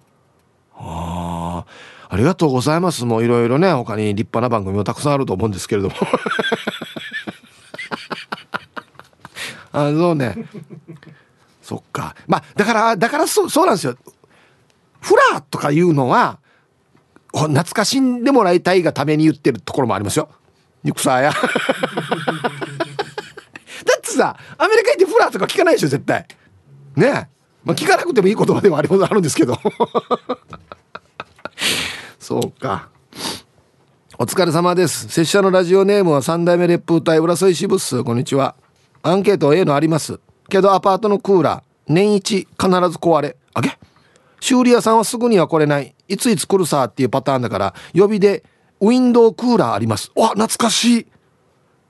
[0.77, 1.65] あ
[2.07, 3.03] ありがとうございます。
[3.03, 5.95] もういろいろね、他に立派な番組もたくさんあると思うんですけれども。
[9.73, 10.47] あそうね。
[11.67, 12.15] そっか。
[12.27, 13.97] まあだからだからそそうなんですよ。
[15.01, 16.39] フラーとかいうのは
[17.33, 20.29] 懐かしんでもらいたいがために言ってるところもありますよ。
[20.85, 21.33] 肉さや。
[21.35, 21.37] だ
[23.97, 26.25] ってさアメリカ行ってフラーとか聞かないでしょ絶対。
[26.95, 27.29] ね
[27.65, 29.59] まあ聞かなくてもいい言葉ではあるんですけど。
[32.17, 32.87] そうか。
[34.17, 35.09] お疲れ様です。
[35.09, 38.05] 拙者のラジオネームは三代目烈風隊浦添支部っす。
[38.05, 38.55] こんにちは。
[39.03, 43.37] アンケート A のありますけどアパートのクーラー年一必ず壊れ。
[43.53, 43.77] あげ？
[44.39, 45.95] 修理屋さんはすぐには来れない。
[46.07, 48.43] いついつ来るさっていうパターンだから予備で
[48.79, 50.11] ウィンドウクーラーあります。
[50.15, 51.07] わ懐かしい。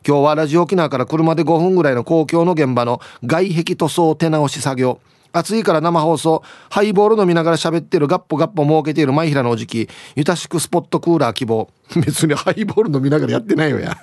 [0.07, 5.01] 今日はラジオ沖縄から車で5分ぐらいの公共の現場の外壁塗装手直し作業。
[5.33, 6.43] 暑いから生放送。
[6.69, 9.89] ハイボール飲みながら喋ってるガッポガッポ儲けている前平のおじき。
[10.15, 11.69] ゆたしくスポットクーラー希望。
[11.95, 13.97] 別にハイボール飲みながらやってないよや。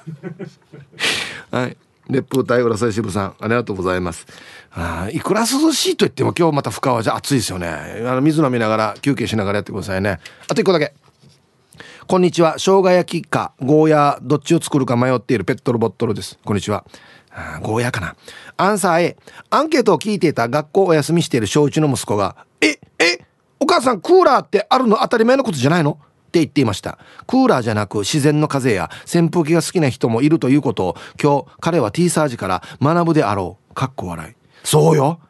[1.51, 1.77] はい。
[2.09, 4.27] 熱風隊浦添支部さんありがとうございます。
[4.73, 7.69] あいくら涼しいと言っても今日また深川じゃ暑いですよね。
[7.69, 10.21] あの水飲みながら休憩しながらやってくださいね。
[10.49, 10.95] あと1個だけ。
[12.07, 12.55] こんにちは。
[12.59, 16.39] 生姜焼きかゴーヤどっちを作るか迷っているペットルボットルです。
[16.45, 16.85] こんにちは。
[17.63, 18.17] ゴーヤかな。
[18.57, 19.17] アンサー A
[19.51, 23.25] アンケートを聞いていた学校お休みしている小1の息子がええ
[23.59, 25.99] お母さんクーラーってあるの当たり前のことじゃないの
[26.35, 26.99] って言っていました。
[27.29, 33.75] クーラーじゃなく自然の風や扇風機が好きな人もいるということを今日彼は T サージから学ぶであろう。
[33.75, 34.35] かっこ笑い。
[34.65, 35.21] そうよ。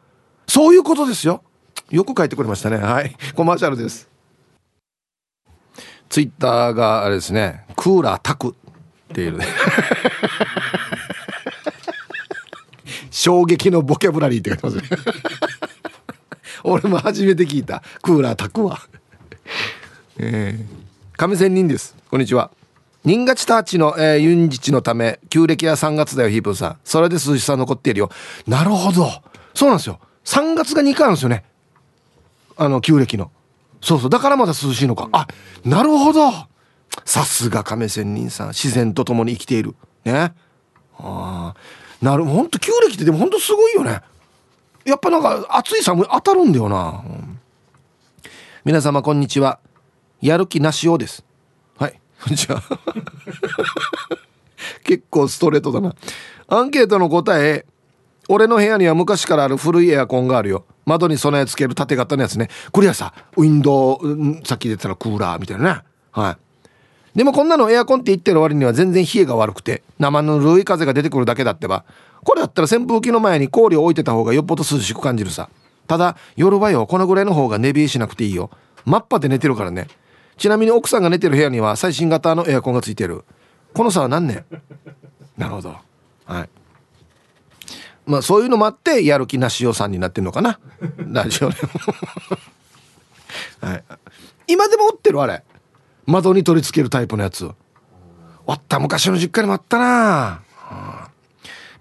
[0.47, 1.43] そういうことですよ。
[1.91, 2.77] よく書いてくれましたね。
[2.77, 3.15] はい。
[3.35, 4.09] コマーシャルです。
[6.09, 7.65] ツイッターがあれですね。
[7.75, 8.55] クーラー炊く
[9.11, 9.37] っていう。
[9.37, 9.45] ね
[13.11, 14.83] 衝撃のボキャブラリーって書いてますね。
[16.65, 17.83] 俺も初めて聞いた。
[18.01, 18.81] クーラー炊くわ
[20.17, 20.84] えー、
[21.17, 21.95] 亀仙人です。
[22.11, 22.51] こんにちは。
[23.05, 26.77] 人月ターチの、えー、ユンジチのため旧暦は3月だよヒープーさん。
[26.83, 28.09] それで涼しさ残っているよ。
[28.45, 29.09] なるほど。
[29.53, 29.99] そうなんですよ。
[30.25, 31.45] 3月が2回あるんですよね。
[32.57, 33.31] あの旧暦の。
[33.81, 34.09] そうそう。
[34.09, 35.07] だからまだ涼しいのか。
[35.13, 35.27] あ
[35.63, 36.31] なるほど。
[37.05, 38.47] さすが亀仙人さん。
[38.49, 39.73] 自然と共に生きている。
[40.03, 40.33] ね。
[40.97, 41.55] ああ
[42.01, 44.01] なるほんと旧暦ってでもほんとすごいよね。
[44.83, 47.39] やっぱなんか暑い寒い当たるんだよな、うん、
[48.65, 49.59] 皆様こんにちは。
[50.25, 51.23] やる気なしようです。
[51.77, 51.99] はい。
[52.23, 52.63] こんにちは
[54.83, 55.93] 結構ストレートだな。
[56.47, 57.65] アンケートの答え
[58.27, 60.65] 俺の部屋には昔からある古いエアコンがあるよ。
[60.85, 62.49] 窓に備え付ける縦型のやつね。
[62.71, 66.37] これはさウィンドウさっき出たらクーラーみたいなねは
[67.13, 67.17] い。
[67.17, 71.85] でもこんなのエアコンって言ってる割には全然冷えが悪くて生ぬるい風が出てくるだけだってば。
[72.23, 75.49] これだったら扇風機の前に氷を置いてた方がよっぽど涼しく感じるさ。
[75.85, 78.49] ただ夜はよこのぐらいの方が寝冷えしなくていいよ。
[78.85, 79.87] マッパで寝てるからね。
[80.37, 83.23] ちなみに奥さんが寝てる部屋には最新型のエアコンがついてる。
[83.73, 84.45] この差は何年？
[85.37, 85.75] なるほど。
[86.25, 86.49] はい。
[88.05, 90.59] まあそういうのもあってやる気なしおさんになってるのかな？
[90.97, 91.55] ラジオで
[93.61, 93.83] はい、
[94.47, 95.21] 今でも売ってる？
[95.21, 95.43] あれ。
[96.05, 97.49] 窓に取り付けるタイプのやつ
[98.47, 100.41] あった昔の実家にもあったな、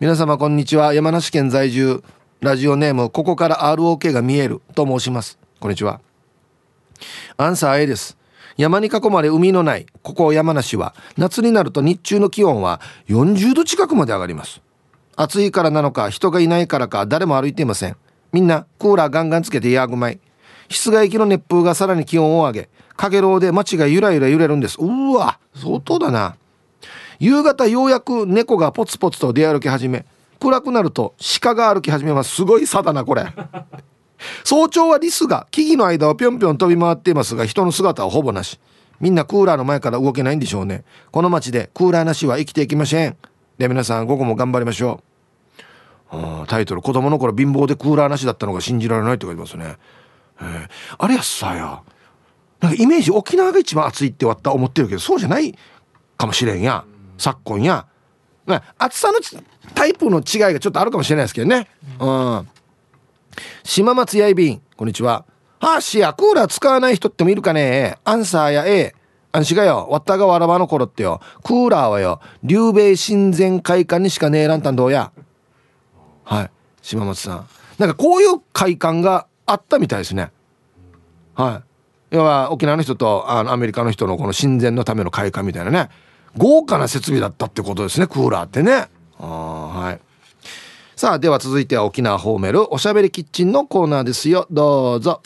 [0.00, 0.94] 皆様こんにちは。
[0.94, 2.02] 山梨県在住。
[2.40, 5.38] ラジオネームここから ROK が見えると申します。
[5.60, 6.00] こんにちは。
[7.36, 8.16] アンサー A です
[8.56, 14.60] 山に囲まれ海のないここ山梨は夏になると日中の気温は40度近くまで上がります。
[15.16, 17.96] 暑いからなのか人がいないからか誰も歩いていません。
[18.32, 20.20] みんなクーラーガンガンつけてヤーグマイ
[20.68, 24.76] 室外機の熱風がさらに気温を上げかげろうで街がゆらゆら揺れるんです。
[24.80, 26.36] うわ相当だな。
[27.18, 30.04] 夕方ようやく猫がポツポツと出歩き始め
[30.40, 32.34] 暗くなると鹿が歩き始めます。
[32.34, 33.26] すごい差だなこれ。
[34.44, 38.58] 早朝はリスが木々の間をぴょんぴょん飛び回っていますが人の姿はほぼなし。
[39.00, 40.84] みんなクーラーの前から動けないんでしょうね。
[41.10, 43.16] この街でクーラーなしは生きていきません。
[43.58, 45.02] で皆さん午後も頑張りましょ
[46.12, 46.46] う。
[46.46, 49.76] タイトル子供の頃貧乏でクーラーなしだったのが信じられないって書いてますね。
[50.98, 51.82] あれやっさや。
[52.60, 55.54] なんかイメージ沖縄が一番暑いってわった思ってるけどそうじゃない
[56.16, 56.84] かもしれんや。
[57.18, 57.86] 昨今や、
[58.46, 59.18] まあ、暑さの
[59.74, 61.68] タイプの違いがちょっとあるかもしれないですけどね。
[61.98, 62.48] うん。
[63.62, 65.24] 島松やいびんこんにちは。
[65.60, 67.98] はーしやクーラー使わない人ってもいるかね？
[68.04, 68.94] アンサーや A
[69.32, 69.88] あんしがよ。
[69.90, 71.20] わったがわらばの頃ってよ。
[71.42, 72.20] クーラーはよ。
[72.42, 75.10] 竜兵親善会館にしかねえらんたんどうや。
[76.24, 76.50] はい。
[76.82, 77.48] 島松さん。
[77.78, 80.30] なんかこういう会館があったみたいですね。
[81.34, 81.62] は
[82.12, 82.14] い。
[82.16, 85.88] 要は沖縄の人とあのアメリカの人のこの親善のための会館みたいなね。
[86.36, 88.06] 豪華な設備だったってことですね。
[88.06, 88.86] クーラーってね。
[89.18, 90.00] あはい。
[91.04, 94.46] さあでは続いては沖縄ホーメルおしゃべりキッチンのコーナーですよ。
[94.50, 95.20] どうぞ。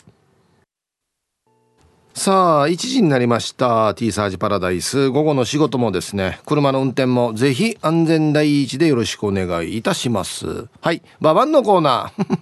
[2.13, 3.95] さあ1時になりました。
[3.95, 5.07] T サージパラダイス。
[5.07, 10.67] 午後の仕事もですね車の運転もぜひ安全第一でよろしくお願いいたします。
[10.81, 12.39] はいババンのコーナー。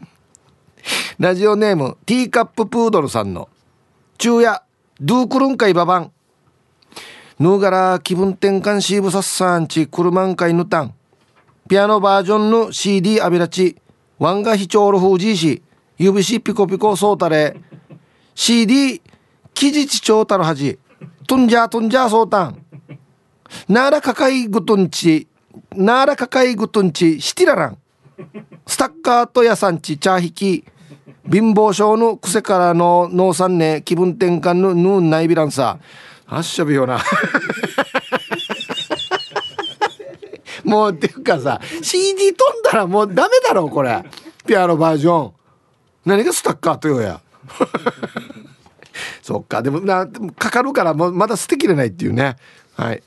[1.19, 3.49] ラジオネームティーカッププードルさんの
[4.17, 4.63] 昼夜
[4.99, 6.11] ドゥークルンカイババン
[7.37, 10.95] ヌーガラ気分転換シーブサッサンチクルマンカイヌタン
[11.67, 13.75] ピアノバージョンの CD アビラチ
[14.19, 15.61] ワンガヒチョールフージーシ
[15.97, 17.57] 指しピコピコソータレ
[18.35, 19.01] CD
[19.53, 20.79] キジチチョータルハジ
[21.27, 22.65] トンジャートンジャーソータン
[23.67, 25.27] ナーラカカイグトンチ
[25.75, 27.77] ナーラカカイグトンチシティララン
[28.65, 30.63] スタッカート屋さんちチャーヒキ
[31.29, 35.79] 貧乏症の癖からの農産ね気分転換のヌーンナイビランサ
[36.29, 36.99] あっしゃびよな。
[40.67, 44.03] もうっていうかさ CD 飛んだらもうダメだろこれ。
[44.45, 45.33] ピアノバージョン。
[46.05, 47.21] 何がスタッカーとよや。
[49.23, 49.61] そっか。
[49.61, 50.05] でもな
[50.37, 52.35] かかるからもうまだ捨てきれないっていうね。
[52.75, 53.01] はい。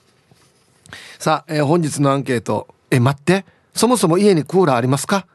[1.18, 2.66] さあ、えー、本日のアンケート。
[2.90, 3.44] え待って。
[3.74, 5.26] そもそも家にクーラーありますか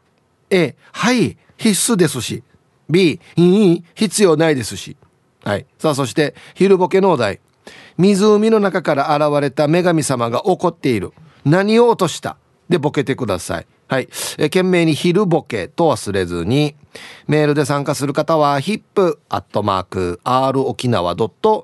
[0.50, 1.38] ？A はい。
[1.58, 2.44] 必須ですし。
[2.90, 4.98] B いい必要ないですし。
[5.44, 5.66] はい。
[5.78, 7.40] さあそして昼ボケのお題。
[7.98, 11.14] 湖の中から現れた女神様が怒っている。
[11.46, 12.38] 何を落とした？
[12.68, 14.10] でボケてくださいはい。
[14.40, 16.76] え懸命に昼ボケと忘れずに、
[17.28, 21.60] メールで参加する方は、ヒップアットマーク、r 沖縄 .co.jp。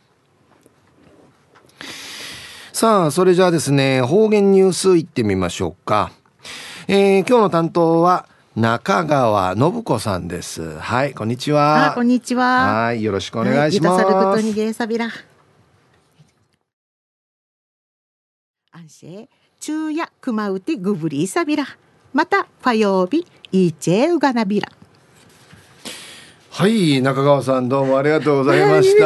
[2.77, 6.13] さあ、それじゃあですね、方言ニュースいってみましょうか。
[6.89, 10.79] えー、今日の担当は、中川信子さんです。
[10.79, 11.93] はい、こんにちは。
[11.95, 12.83] こんにちは。
[12.83, 14.05] はい、よろしくお願いします。
[14.05, 14.11] は
[18.83, 21.65] い、昼夜熊うてぐぶりさびら。
[22.13, 24.69] また、火曜日、いちえうがなびら。
[26.57, 29.05] はい中川さんどうもありがとうございました。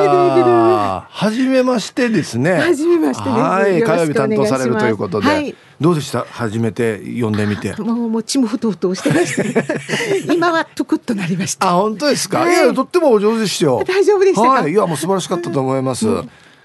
[1.11, 2.53] はじめましてですね。
[2.53, 6.25] はじめましてはい、火曜日担当されるということで、はい、どうでした？
[6.31, 7.75] 初めて読んでみて。
[7.83, 9.43] もうもう血もふとふとしてました。
[10.33, 11.71] 今はトクッとなりました。
[11.71, 12.39] あ本当ですか？
[12.39, 13.83] はい、いやとってもお上手ですよ。
[13.85, 16.07] 大丈夫でしたはい、いやもう素晴らしかったと思います。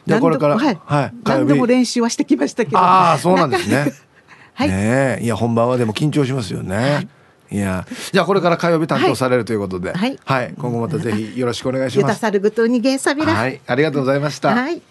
[0.06, 2.78] じゃこれからはい、はい、何度も練習はしてきましたけど。
[2.78, 3.92] ああそうなんですね。
[4.54, 4.70] はい。
[4.70, 6.76] ねいや本番はでも緊張しますよね。
[6.78, 7.08] はい
[7.52, 12.06] いやじゃあこれから火曜日担当されるということで、はい、はい、今後またぜひよろしくお願いします。
[13.34, 14.50] はい、ありがとうございました。
[14.50, 14.82] はい。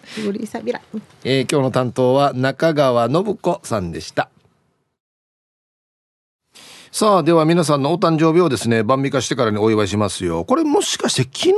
[1.23, 4.29] えー、今日の担当は中川信子さんでした。
[6.91, 10.45] さあでは皆さんのお誕生日をですね晩美化してからにお祝いしますよ。
[10.45, 11.55] これもしかして昨日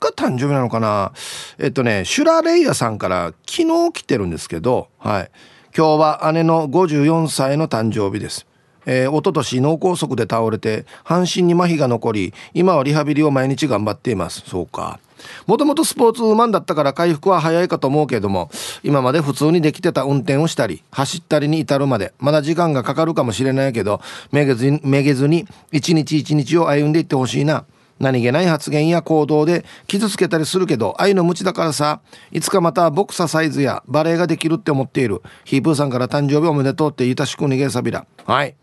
[0.00, 1.12] が誕生日なのかな。
[1.58, 5.30] えっとねシュラレイヤさんから昨日来てるんですけどはい。
[5.76, 8.46] 今日は姉の54歳の誕生日です
[8.86, 14.42] えー、一昨年脳梗塞で倒れて半身に麻痺が残り今はリハビリを毎日頑張っています。
[14.46, 14.98] そうか。
[15.46, 18.50] もともとスポーツマンだったから回復は早いかと思うけども
[18.82, 27.64] 今まで普通にできてた運転をしたり走ったりに至るまでまだ時間がかかるかもしれないけどめげずにめげずに一日一日を歩んでいってほしいな。
[27.98, 35.22] 何気ない発言や行動で傷つけたりするけど愛の無知だからさいつかまたボクササイズやバレエができるって思っている。
[35.44, 38.06] ヒープーさんから誕生日おめでとうっていたしく逃げさびら。
[38.26, 38.54] はい。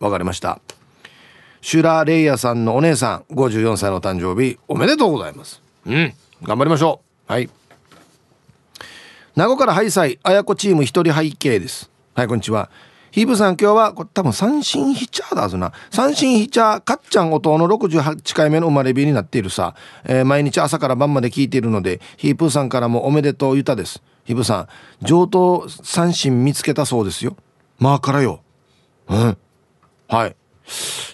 [0.00, 0.60] わかりました。
[1.62, 5.62] シュラレイヤさんのお姉さん54歳の誕生日おめでとうございます。
[5.86, 6.14] うん。
[6.42, 7.32] 頑張りましょう。
[7.32, 7.50] はい。
[9.34, 11.90] 名護からハイサイ綾子チーム一人背景です。
[12.14, 12.70] はいこんにちは。
[13.10, 15.72] ヒーブさん今日はこれ多分三振ヒチャーだぞな。
[15.90, 24.02] 三振ヒチャーかっちゃん弟の68回目の生まれ日になっているさ、えー、毎日朝から晩まで聞いているのでヒープーさんからもおめでとうゆたです。
[24.24, 24.68] ヒープさ
[25.02, 27.36] ん上等三振見つけたそうですよ。
[27.78, 28.40] まあからよ。
[29.08, 29.38] うん
[30.08, 30.36] はい。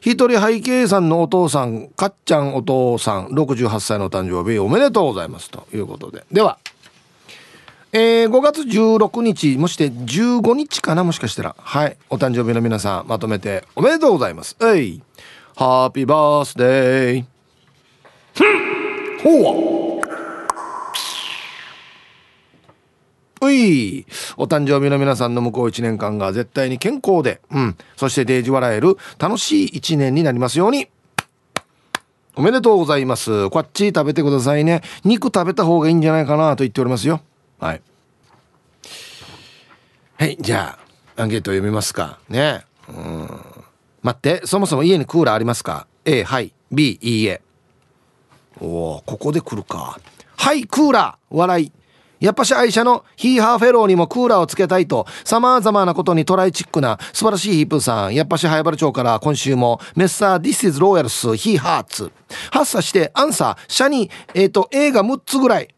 [0.00, 6.24] 一人背景さんのお父さんかっちゃんお父さん68歳の誕生日おめでとうございますということで。
[6.32, 6.58] では
[7.94, 11.54] えー、5月16日もして15日かなもしかしたら。
[11.58, 11.96] はい。
[12.08, 14.56] お誕生日の皆さんまとめておめでとうございます。
[14.62, 15.02] えい。
[15.54, 17.24] ハッピーバースデー。
[19.22, 19.91] ほう
[23.52, 30.88] いお誕生日の皆さんの向こう1年間が絶対に健康で、うん、そしてデージ笑える楽しい1年になりますように。
[32.34, 33.50] おめでとうございます。
[33.50, 34.80] こっち食べてくださいね。
[35.04, 37.20] 肉食べた方がいいんじゃないかなと言っておりますよ。
[37.60, 37.82] はい。
[40.16, 40.78] はい、じゃ
[41.16, 42.18] あ、アンケート読みますか。
[42.30, 42.64] ね。
[42.88, 43.28] うん。
[44.02, 46.52] 待って、そもそも家にクーラーありますか ?A、はい。
[46.70, 47.42] B、いいえ。
[48.60, 49.98] おお、ここで来るか。
[50.36, 51.72] はい、クーラー笑い。
[52.22, 62.12] やっぱし愛車のヒーハーフェローにもクーラーをつけたいと様々なことにトライチックな素晴らしいヒープーさんやっぱし早原町から今週もメッサー This is Royals ヒーハーツ
[62.52, 65.74] 発作してアンサーシャニえっ、ー、と映画6つぐらい。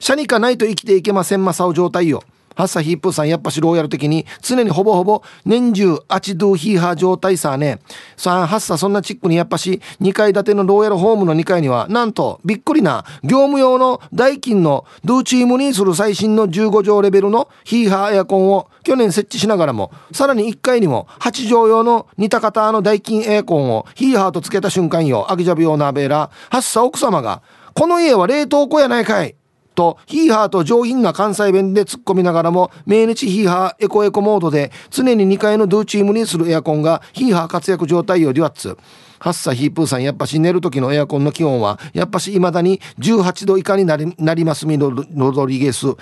[0.00, 2.22] シャニかないと生きていけませんマサオ状態よ。
[2.54, 7.80] ハッサヒップさんやっぱしローヤル的に常にほぼほぼ年中アチドゥヒーハー状態さね。
[8.16, 26.30] さあハッサそんなチックにやっぱし2階建てのローヤルホームの2階にはなんとびっくりな業務用の代金のドゥーチームにする最新の15畳レベルのヒーハーエアコンを去年設置しながらもさらに1階にも8畳用の似た型の代金エアコンをヒーハーとつけた瞬間よアギジャビオナベラ。
[26.50, 27.42] ハッサ奥様が
[27.74, 29.34] この家は冷凍庫やないかい。
[29.74, 38.76] とヒーハーと上品な関西弁で突っ込みながらも命日ヒーハーエコエコモードで常に2階のドゥーチームにするエアコンがヒーハー活躍状態をデュアッツ
[39.18, 45.96] ハッサヒープーさんやっぱし寝る時のエアコンの気温はやっぱし未だに18度以下になりなりますみロドリゲス18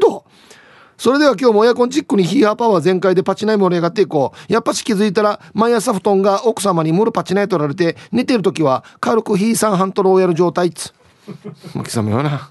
[0.00, 0.24] 度？
[1.00, 4.52] それでは今日もエアコンチックにヒーハーパワー全開でパチナイ盛り上がっていこう。
[4.52, 10.92] やっぱし気づいたら、毎朝布団が奥様にムルパチナイ取られて、寝てる時は軽くヒーサンハントローやる状態っつ。
[11.74, 12.50] マキ様よな。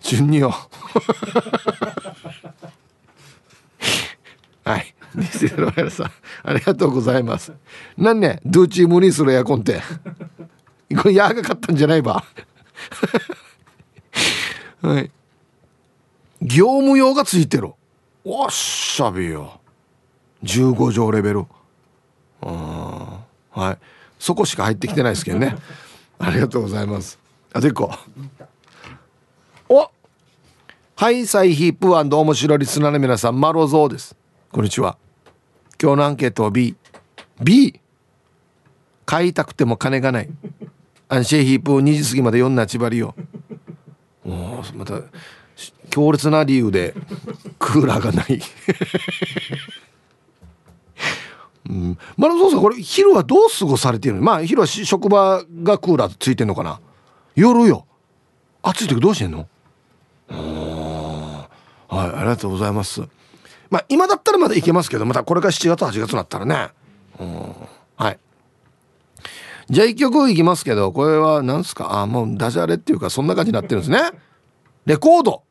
[0.00, 0.54] 順によ。
[4.64, 4.94] はい。
[5.14, 6.10] ミステロヤルさん、
[6.42, 7.52] ありがとうございます。
[7.96, 9.80] なんね、ドゥーチームにするエアコンって。
[10.94, 12.24] これ、やがかったんじゃないば。
[14.82, 15.10] はい。
[16.42, 17.72] 業務用がついてる。
[18.28, 19.60] おっしゃべよ
[20.42, 21.46] 15畳レベル
[22.42, 23.20] あ
[23.52, 23.78] はい
[24.18, 25.56] そこしか入ってきてないですけどね
[26.18, 27.20] ありがとうございます
[27.56, 27.90] あでこ
[29.70, 29.90] お
[30.94, 34.14] ハイサイヒープ面白リスナーの皆さんマロゾーです。
[34.52, 34.98] こんにちは。
[35.80, 36.76] 今日のアンケートは B
[37.42, 37.80] B
[39.06, 40.28] 買いたくても金がない。
[41.08, 43.14] アンシェヒープを2時過ぎまで読んなちばりよ
[44.22, 45.00] おまた
[45.88, 46.92] 強烈な理由で
[47.58, 48.38] クーラーがない。
[51.70, 54.24] うん、マラソンさんこれ昼はどう過ごされているの？
[54.24, 56.80] まあ昼は職場がクーラーついてんのかな？
[57.36, 57.86] 夜よ。
[58.62, 59.46] 暑い時どうしてんの？
[60.28, 61.48] は
[61.90, 63.02] いありがとうございます。
[63.70, 66.70] まあ今だったらまだいけますけどまたこれから7月8月になったらね。
[67.96, 68.18] はい。
[69.68, 72.00] じゃあ一曲いきますけどこれは何すか？
[72.00, 74.00] あもうダジャレっていうかそんな感じになってるんですね。
[74.86, 75.42] レコード。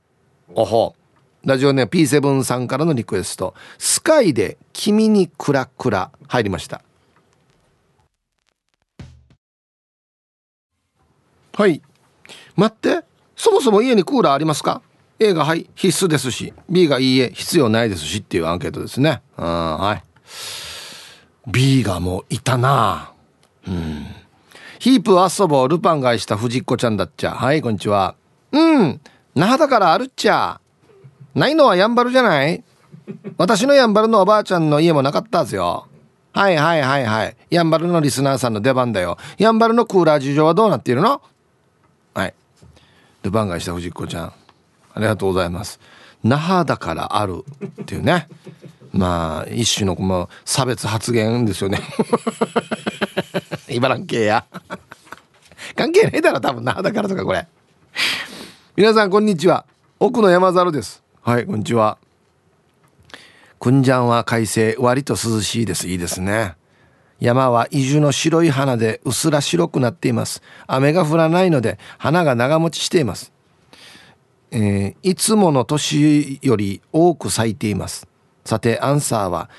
[0.53, 0.95] おほ。
[1.43, 6.81] ラジオネーム P7 さんからのリクエスト「スカイで君にクラクラ」入りました。
[11.57, 11.81] はい。
[12.55, 13.05] 待って。
[13.35, 14.81] そもそも家にクーラーありますか
[15.19, 15.69] ？A がはい。
[15.75, 16.53] 必須ですし。
[16.69, 18.17] B がいいえ必要ないですし。
[18.19, 19.21] っていうアンケートですね。
[19.37, 20.03] うんはい。
[21.47, 23.13] B がもういたな。
[23.67, 24.05] うん。
[24.79, 25.69] ヒープ遊ぼう。
[25.69, 27.31] ルパンがした藤子ちゃんだっちゃ。
[27.31, 28.15] はいこんにちは。
[28.51, 29.01] うん。
[29.33, 30.59] 那覇だからあるっちゃ。
[31.33, 32.63] ないのはやんばるじゃない？
[33.37, 35.87] 私のやんばるのおばあちゃんの家もなかったはずよ。
[36.33, 37.37] はいはいはいはい。
[37.49, 39.17] やんばるのリスナーさんの出番だよ。
[39.37, 41.21] やんばるのクーラー事情はどうなっているの？
[43.25, 44.33] ルパンがした藤子ちゃん。
[44.93, 45.79] ありがとうございます。
[46.23, 47.43] 那覇だからある。
[47.81, 48.27] っていうね。
[48.91, 51.81] まあ一種のこの差別発言ですよね。
[53.67, 54.45] 茨城系や。
[55.75, 56.63] 関係ないだろ多分。
[56.63, 57.47] 那覇だからとかこれ。
[58.75, 59.65] 皆さんこんにちは。
[59.99, 61.03] 奥の山猿です。
[61.21, 61.97] はいこんにちは。
[63.59, 64.75] くんじゃんは快晴。
[64.77, 65.87] 割と涼しいです。
[65.87, 66.55] いいですね。
[67.25, 70.43] 山は移住の白い花でうすら白くなっています。
[70.67, 73.33] 雨が降らないので花が長持ちしています。
[74.51, 78.07] えー、いつもの年より多く咲いています。
[78.45, 79.49] さてアンサーは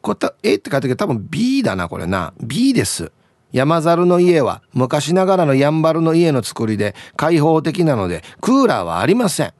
[0.00, 2.34] こた A って書いてるけど多分 B だなこれな。
[2.42, 3.12] B です。
[3.52, 9.54] 山猿の家は昔ながらのやんばるの家の作りで開放的なのでクーラーはありません。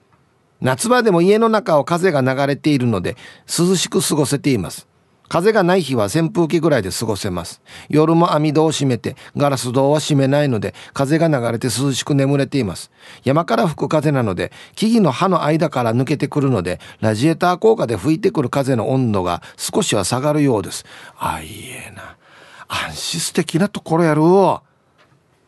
[0.61, 4.88] 夏場でも家の中を風が流れているので涼しく過ごせています。
[5.29, 7.61] 風がない日は扇風機ぐらいで過ごせます。
[7.89, 12.91] 夜も網戸を閉めてガラス戸は閉めないので風が流れて涼しく眠れています。
[13.25, 20.85] 山から吹く風なので木々の葉の間から抜けてくるのでラジエーター効果で吹いてくる風の温度が少しは下がるようです。
[21.18, 22.16] あいいえな。
[22.68, 24.22] 安心素敵なところやる。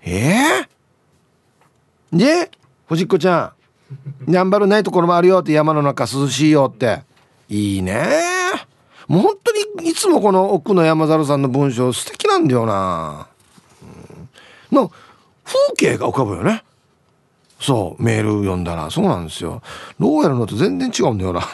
[0.02, 2.50] ええー、で
[2.86, 3.52] 藤子ちゃ
[4.28, 4.32] ん。
[4.32, 7.02] やんばるないところもあるよって山の中涼しいよって。
[7.48, 8.35] いいね。
[9.08, 9.52] もう本当
[9.82, 13.28] にいつもこの奥の山猿さんの文章素敵なんだよな、
[14.70, 14.90] うん、の
[15.44, 16.64] 風景が浮かぶよね。
[17.60, 18.90] そうメール読んだら。
[18.90, 19.62] そうなんですよ。
[19.98, 21.40] ローヤルのと全然違うんだよな。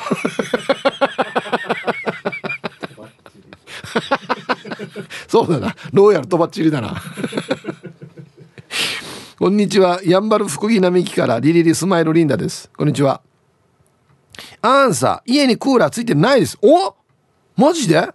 [5.29, 5.77] そうだな。
[5.93, 7.01] ローヤルとばっちりだな。
[9.39, 10.01] こんにちは。
[10.05, 11.39] やんばる福木並木から。
[11.39, 12.71] リリリスマイルリンダです。
[12.77, 13.21] こんにちは。
[14.61, 15.31] アンサー。
[15.31, 16.59] 家にクーラーついてないです。
[16.63, 16.95] お
[17.57, 18.09] マジで？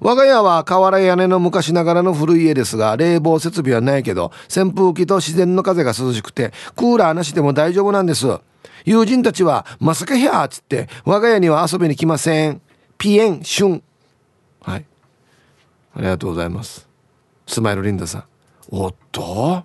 [0.00, 8.26] 我が家は瓦屋根の昔ながらの古い家ですが冷房設備はないけど扇風機と自然の風が涼しくてクーラーなしでも大丈夫なんです。
[8.84, 12.60] 友人たちは「まさかや」っつって我が家には遊びに来ません
[12.98, 13.82] ピエンシュン。
[14.60, 14.84] はい。
[15.96, 16.86] ありがとうございます。
[17.46, 18.24] スマイルリンダさん。
[18.70, 19.64] おっと？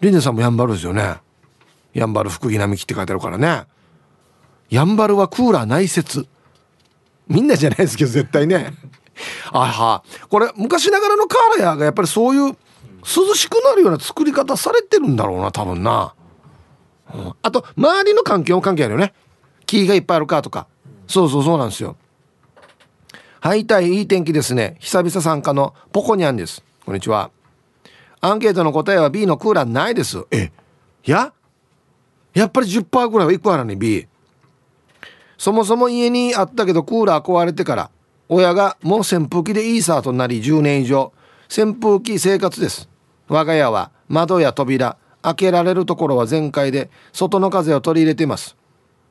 [0.00, 1.18] リンダさんもやんばるですよね。
[1.94, 3.64] やんばる福木並木って書いてあるからね。
[4.70, 6.26] やんばるはクーラー内説。
[7.28, 8.72] みんなじゃないですけど絶対ね。
[9.50, 10.04] あは。
[10.28, 12.56] これ昔ながらのカーラヤがやっぱりそういう
[13.02, 16.14] 涼しくなるような作り方されてるんだろうな多分な、
[17.14, 19.14] うん、あと周りの環境も関係あるよね。
[19.64, 20.66] 木がいっぱいあるかとか。
[21.08, 21.96] そうそうそうなんですよ。
[23.40, 24.76] はいたいいい天気ですね。
[24.80, 26.64] 久々参加のポコニャンです。
[26.84, 27.30] こんにちは。
[28.20, 30.24] アンケートの答えは B のクーラーないです。
[30.30, 30.50] え
[31.04, 31.32] や？
[32.34, 34.06] やっぱり10%ぐらいはいくわらね B
[35.38, 37.90] そもそも家にあったけどクーラー壊れてから
[38.28, 41.12] 親がもう扇風機でいいさとなり10年以上
[41.48, 42.88] 扇風機生活です。
[43.28, 48.56] 我が家は窓や扉開けられるところは全開で外の風を取り入れています。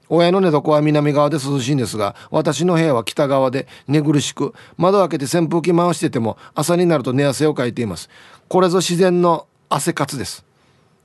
[0.08, 8.10] 親の寝床は南側で涼しいんですが私の部屋は北側で寝苦しく窓開けて扇風機回してても朝になると寝汗をかいています。
[8.48, 10.46] これぞ自然の汗活です。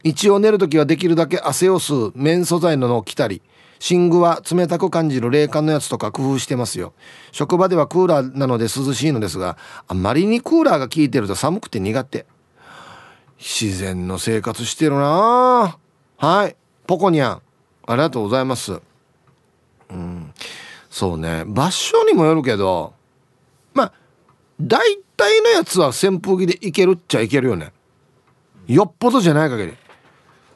[0.03, 3.43] 一応寝る時はできるだけ汗を吸う綿素材ののを着たり
[3.81, 6.93] 寝具は冷たく感じる冷感のやつとか工夫してますよ。
[7.33, 9.57] 職場ではクーラーなので涼しいのですが
[9.89, 12.27] あまりにクーラーが効いてると寒くて苦手。
[13.39, 15.79] 自然の生活してるな。
[16.19, 16.57] はい。
[16.87, 17.43] ポコニャン。
[17.87, 18.81] ありがとうございます。
[19.91, 20.35] うん。
[20.91, 21.45] そうね。
[21.47, 22.93] 場所にもよるけど
[23.73, 23.93] まあ
[24.61, 27.73] 大体のやつは扇風機でいけるっちゃいけるよね。
[28.67, 29.75] よっぽどじゃない限り。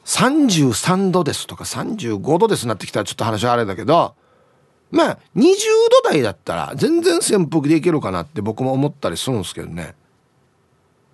[0.05, 4.15] 33度ですとか35度ですなってきたらちょっと話はあれだけど
[4.91, 5.45] まあ20
[6.03, 9.95] 度台だったら全然扇風機でいけるかなって僕も思ったりするんですけどね。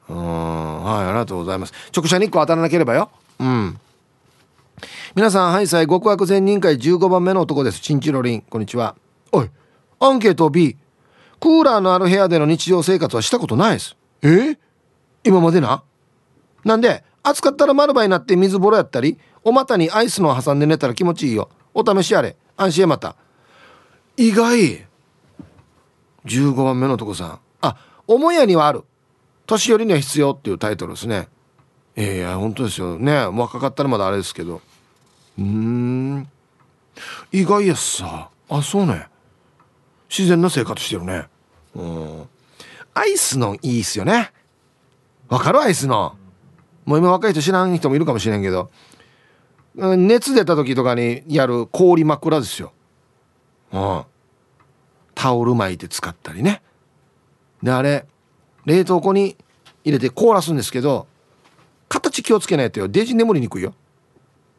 [0.09, 1.73] うんはいありがとうございます。
[1.95, 3.09] 直射日光当たらなければよ。
[3.39, 3.79] うん。
[5.15, 7.79] 皆さんはいさい極悪善人会15番目の男です。
[7.79, 8.95] チンチロリンこんにちは。
[9.31, 9.49] おい
[10.01, 10.75] アンケート B
[11.39, 13.95] クーラーのある部屋での日常生活はしたことないです。
[14.21, 14.57] え？
[15.23, 15.81] 今までな。
[16.65, 17.05] なんで？
[17.23, 21.49] 暑かったら丸場になって水風呂やったりお股にアイスの挟んで寝たら気持ちいいよ。
[21.73, 22.35] お試しあれ。
[22.57, 23.15] 安心へまた。
[24.17, 24.85] 意外。
[26.25, 27.39] 15番目のとこさん。
[27.61, 28.83] あ母屋にはある。
[29.47, 31.27] 年寄りには必要っていうタイトルですね。
[31.97, 33.25] いやいや本当ですよね。
[33.25, 34.61] 若かったらまだあれですけど。
[35.39, 36.27] うん。
[37.31, 38.29] 意外やさ。
[38.49, 39.07] あそうね。
[40.09, 41.27] 自然な生活してるね。
[41.75, 42.29] うん。
[42.93, 44.31] アイスのいいっすよね。
[45.29, 45.61] わかる？
[45.61, 46.15] アイスの。
[46.85, 48.69] もう今若い人知らん人もいるかもしれんけど
[49.75, 52.73] 熱出た時とかにやる氷枕ですよ。
[53.71, 54.03] うん。
[55.15, 56.61] タオル巻いて使ったりね。
[57.63, 58.05] であれ
[58.65, 59.37] 冷凍庫に
[59.83, 61.07] 入れて凍らすんですけど
[61.87, 62.87] 形気をつけないとよ。
[62.87, 63.73] デジ眠りにくいよ。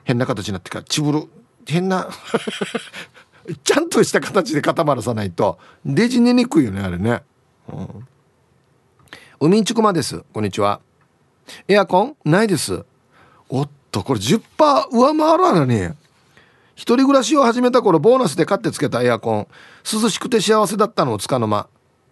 [0.05, 0.85] 変な形になってから。
[0.85, 1.25] ちぶる
[1.67, 2.09] 変な
[3.65, 5.59] ちゃんとした形で固まらさないと。
[5.85, 7.23] デジ寝にくいよねあれね、
[7.69, 8.09] うん、
[9.41, 10.25] 海んちくまです。
[10.33, 10.81] こんにちは。
[11.69, 12.17] エアコン？
[12.25, 12.85] ないです。
[13.49, 14.43] おっとこれ10%
[14.91, 15.95] 上回るわなに。
[16.75, 19.47] 一人暮らしを始めた頃ボーナスで買ってつけたエアコン。
[19.85, 21.69] 涼しくて幸せだったのをつかの間。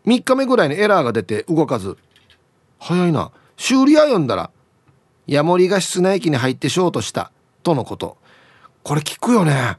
[0.07, 1.97] 3日目ぐらいにエラーが出て動かず。
[2.78, 3.32] 早いな。
[3.57, 4.51] 修理屋呼んだら
[5.26, 7.32] ヤモリが室内機に入ってショートした。
[7.62, 8.16] とのこと。
[8.82, 9.78] これ聞くよね。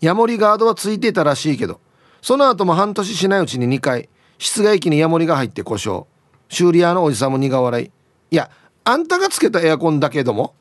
[0.00, 1.80] ヤモリガードはついていたらしいけど。
[2.22, 4.08] その後も半年しないうちに2回
[4.38, 6.04] 室外機にヤモリが入って故障。
[6.48, 7.90] 修理屋のおじさんも苦笑い。
[8.30, 8.50] いや
[8.88, 10.54] あんたがつけたエアコンだけども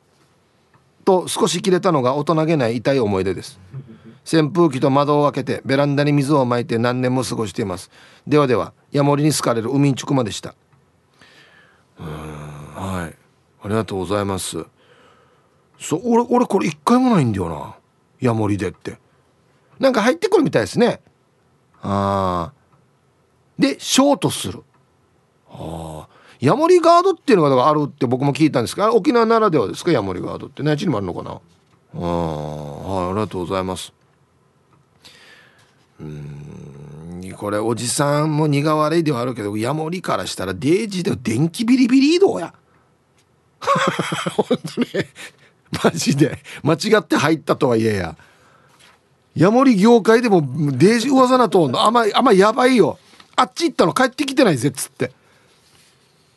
[1.06, 3.60] と少し切れたのが大人げない痛い思い出です。
[4.26, 7.92] 扇風機と窓を開けてベランダに水をまいて何年も過ごしています。
[8.26, 10.56] ではではヤモリに好かれる海んちくまでした。
[12.00, 13.16] うんはい。
[13.62, 14.66] ありがとうございます。
[15.80, 17.76] そう俺俺これ一回もないんだよな。
[18.20, 18.98] ヤモリでって。
[19.78, 21.00] なんか入ってくるみたいですね。
[21.84, 22.54] ああ
[23.60, 24.64] でショートする。
[25.48, 29.92] ああヤモリガードっていうのがあるって僕も聞いたんですが沖縄ならではですか？
[29.92, 30.64] ヤモリガードって。
[30.64, 31.40] 内地にもあるのかな？
[31.96, 33.94] あはいありがとうございます。
[36.00, 42.54] うんこれおじさんも苦笑いではあるけどヤモリからしたらデージで電気ビリビリ移動や。
[44.36, 45.08] 本当ね
[45.84, 46.38] マジで。
[46.64, 48.16] 間違って入ったとはいえや。
[49.36, 53.00] ヤモリ業界でもデージ噂なとあんまあんまやばいよ。
[53.36, 55.12] あっち行ったの帰ってきてないぜっつって。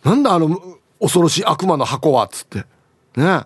[0.05, 0.61] なんだあの
[1.01, 2.65] 恐ろしい悪魔の箱はっつって。
[3.17, 3.43] ね。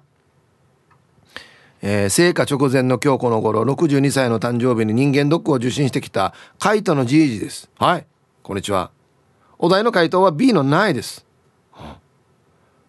[1.84, 7.68] えー、生花直前の今日この頃62歳の誕生日に人間ドックを受診してきたカイトのじいじです。
[7.76, 8.06] はい。
[8.42, 8.92] こんにちは。
[9.58, 11.24] お題の回答は B のないです、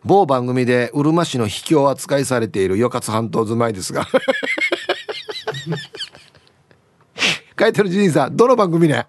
[0.03, 4.07] 某番組でうるま市の秘境扱いされている与勝半島住まいですが。
[7.59, 9.05] 書いてるじいさんどの番組ね？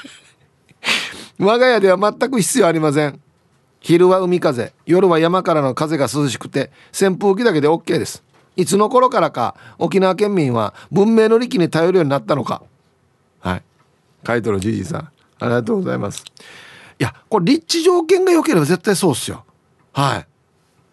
[1.38, 3.20] 我が家では全く必要ありません。
[3.80, 8.22] 昼は海風夜は山からの風が涼しくて扇風機だけで OK です。
[8.56, 12.62] いつの頃からか沖縄県民は文明の利器に頼るようになったのか。
[13.40, 13.62] はい。
[14.26, 15.00] 書いてるじじさん
[15.38, 16.22] ありがとうございます。
[16.98, 19.44] いやこれ立地条件が良ければ絶対そうっすよ。
[19.92, 20.26] はい。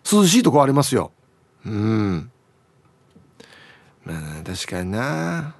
[0.09, 1.11] 涼しいとこありますよ。
[1.65, 2.31] うん。
[4.05, 5.55] まあ確かにな。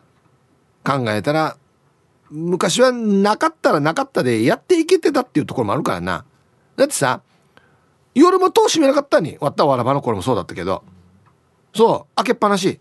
[0.85, 1.57] 考えたら
[2.29, 6.23] 昔はなかったらなかったでやっていけてたっていうところもあるからな。
[6.77, 7.21] だってさ
[8.15, 10.83] 夜も戸閉めなかったに割ったわらばの頃もそうだったけど
[11.75, 12.79] そう開けっぱなし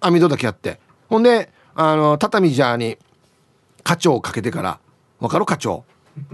[0.00, 0.80] 網戸だけやって。
[1.08, 2.96] ほんであの畳じゃに
[3.82, 4.78] 課長をかけてから
[5.18, 5.84] わかる課長？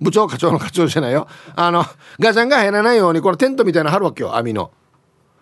[0.00, 1.28] 部長課長の課長じゃないよ。
[1.54, 1.84] あの
[2.18, 4.70] ガチャンが入らないようにこれテントみたいなの貼るわけよ網の。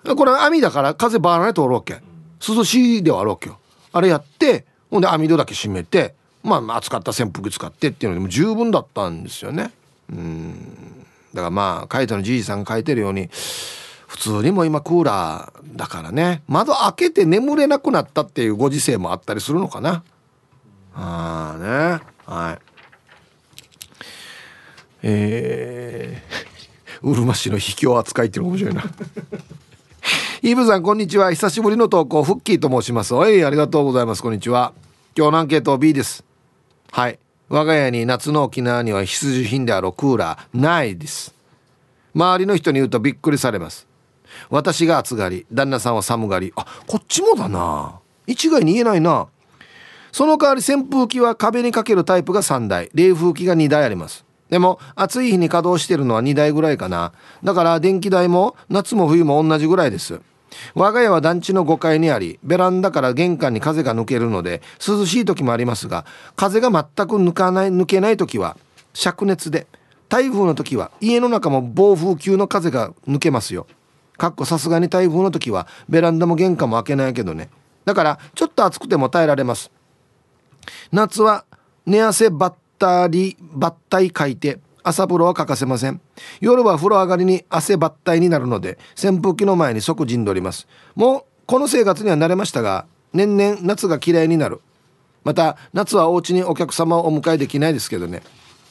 [0.04, 2.02] これ網だから風バーナで通るわけ。
[2.46, 3.58] 涼しいではあるわけよ。
[3.92, 9.72] あれやってほんで網戸だけ閉めてまあ扱った扇風機使ってっていうのでも十分だったんですよね。
[10.10, 11.06] うん。
[11.32, 13.30] だからまあ書いてのじいさんが書いてるように
[14.06, 16.42] 普通にも今クーラーだからね。
[16.46, 20.04] 窓開けて眠れなくなったっていうご時世もあったりするのかな。
[20.94, 22.00] ああね。
[22.26, 22.58] はい。
[25.02, 28.84] えー、うるま市の秘境扱いっていうの面白いな。
[30.42, 31.32] イブさんこんにちは。
[31.32, 33.14] 久しぶりの投稿フッキーと申します。
[33.14, 34.22] おいありがとうございます。
[34.22, 34.72] こんにちは。
[35.16, 36.33] 今日のアンケート B です。
[36.94, 37.18] はい。
[37.48, 41.34] 我が家に夏の沖縄には必需品であるクーラーないです。
[42.14, 43.88] 周りの人に言うとびっくりされます。
[44.48, 46.52] 私が暑がり旦那さんは寒がり。
[46.54, 47.98] あこっちもだな。
[48.28, 49.26] 一概に言えないな。
[50.12, 52.90] その代わり扇風機は壁にかけるタイプが3台。
[52.94, 54.24] 冷風機が2台あります。
[54.48, 57.12] でも暑い日に稼働してるのは2台ぐらいかな。
[57.42, 60.20] だから電気代も夏も冬も同じぐらいです。
[60.74, 68.56] 我が家は団地の5階にありベランダから玄関に風が抜けるので涼しい時もありますが風が全く抜かない抜けない時は
[68.94, 69.66] 灼熱で
[70.08, 73.66] 台風の時は家の中も暴風級の風が抜けますよ。
[74.16, 77.48] かっこさすがに台風の時はベランダも玄関も開けないけどね。
[77.84, 79.70] だからちょっと暑くても耐えられます。
[80.92, 81.44] 夏は
[81.84, 86.00] 寝汗ばったりばったいかいて朝風呂は欠かせません。
[86.40, 90.68] 夜は風呂上がりに汗ばったいになるので扇風機の前に即陣取ります。
[90.94, 94.60] もうこの生活には慣れましたが年々夏が嫌いになる。
[95.24, 98.22] また夏はお家にお客様をお迎えできないですけどね。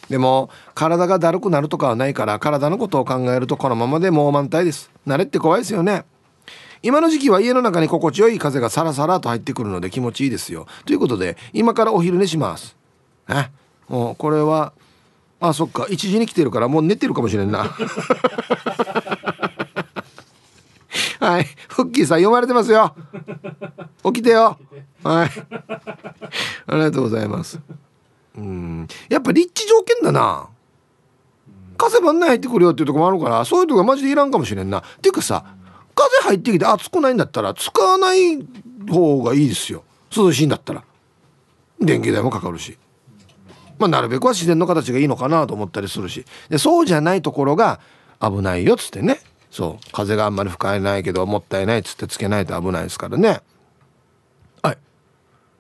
[0.09, 4.91] でも体がだるくなるとかはないから体のことを考えるとこのままでもう満タイです。
[5.07, 6.03] 慣れって怖いですよね。
[6.84, 10.68] 今の時期は家の中に心地よい風がサラサラと入ってくるので気持ちいいですよ。
[10.86, 12.76] ということで今からお昼寝します。
[13.30, 13.49] え？
[13.88, 14.74] もうこれは
[15.46, 15.84] あそっか。
[15.84, 17.66] 1時に来てるからもう寝てるかもしれんな。
[21.20, 21.48] はい。
[21.68, 22.96] フッキーさん読まれてますよ。
[24.06, 24.58] 起きてよ。
[25.04, 25.30] はい。
[26.68, 27.60] ありがとうございます。
[28.38, 28.88] うん。
[29.10, 30.48] やっぱ立地条件だな。
[31.78, 34.80] 風ばんない入ってくるよっていうとこもあるからそういうとこマジでいらんかもしれんな。
[34.80, 35.44] っていうかさ
[35.94, 38.48] 風入ってきて暑くないんだったら使わない
[38.89, 39.84] 方がいいですよ。
[40.16, 40.86] 涼しいんだったら。
[41.82, 42.78] 電気代もかかるし
[43.80, 46.26] まあなるべくは自然の形がいいのかなと思ったりするし。
[46.49, 47.80] でそうじゃないところが
[48.21, 49.19] 危ないよっつってね。
[49.51, 49.91] そう。
[49.91, 53.41] 風があんまり吹かれないけどもったいないっつってつけないと危ないですからね。
[54.61, 54.78] はい。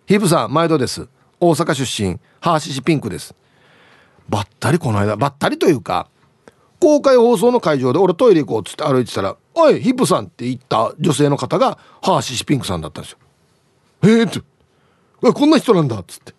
[0.07, 1.07] ヒープさん毎度です。
[1.39, 2.19] 大阪出身。
[2.39, 3.35] ハーシシピンクです。
[4.29, 6.07] ばったりこの間ばったりというか
[6.79, 13.17] 公開放送の会場で俺トイレ行こうっつって歩いてたら「おいヒップさん」って言った女性の方がハーシシピンクさんだったんですよ。
[14.03, 14.41] ええって
[15.33, 16.33] 「こんな人なんだ」っつって。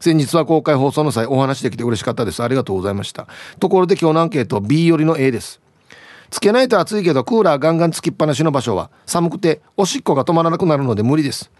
[0.00, 2.42] 先日は公開放送の際お話できて嬉しかったです。
[2.42, 3.26] ありがとうございました。
[3.58, 5.60] ところで今日のアンケート B よりの A です。
[6.30, 11.50] つけないと暑いけどクーラーガンガンつきっぱなしの場所は寒くておしっこが止まらなくなるので無理です。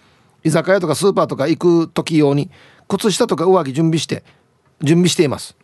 [0.45, 2.51] 居酒屋とかスーパーとか行く時用に
[2.89, 4.23] 靴下とか上着準備して
[4.83, 5.57] 準備しています。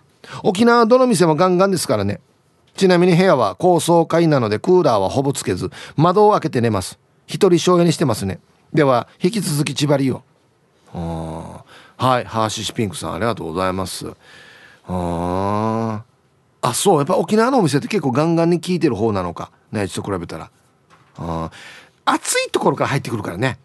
[0.42, 2.20] 沖縄どの店もガンガンですからね。
[2.74, 6.98] ちなみに部屋は高層階なのでクーラーはほぼつけず窓を開けて寝ます。
[7.26, 8.40] 一人省エネしてますね。
[8.72, 10.22] では引き続き千葉りを
[12.02, 14.12] はいハーシシピンクさんありがとうございます。
[14.88, 16.02] あ
[16.60, 19.52] あそうやっぱ沖縄のお店って結構ガンガンに効いてる方なのか。
[19.70, 20.50] 内地と比べたら。
[21.18, 21.50] あ
[22.04, 23.60] 暑いところから入ってくるからね。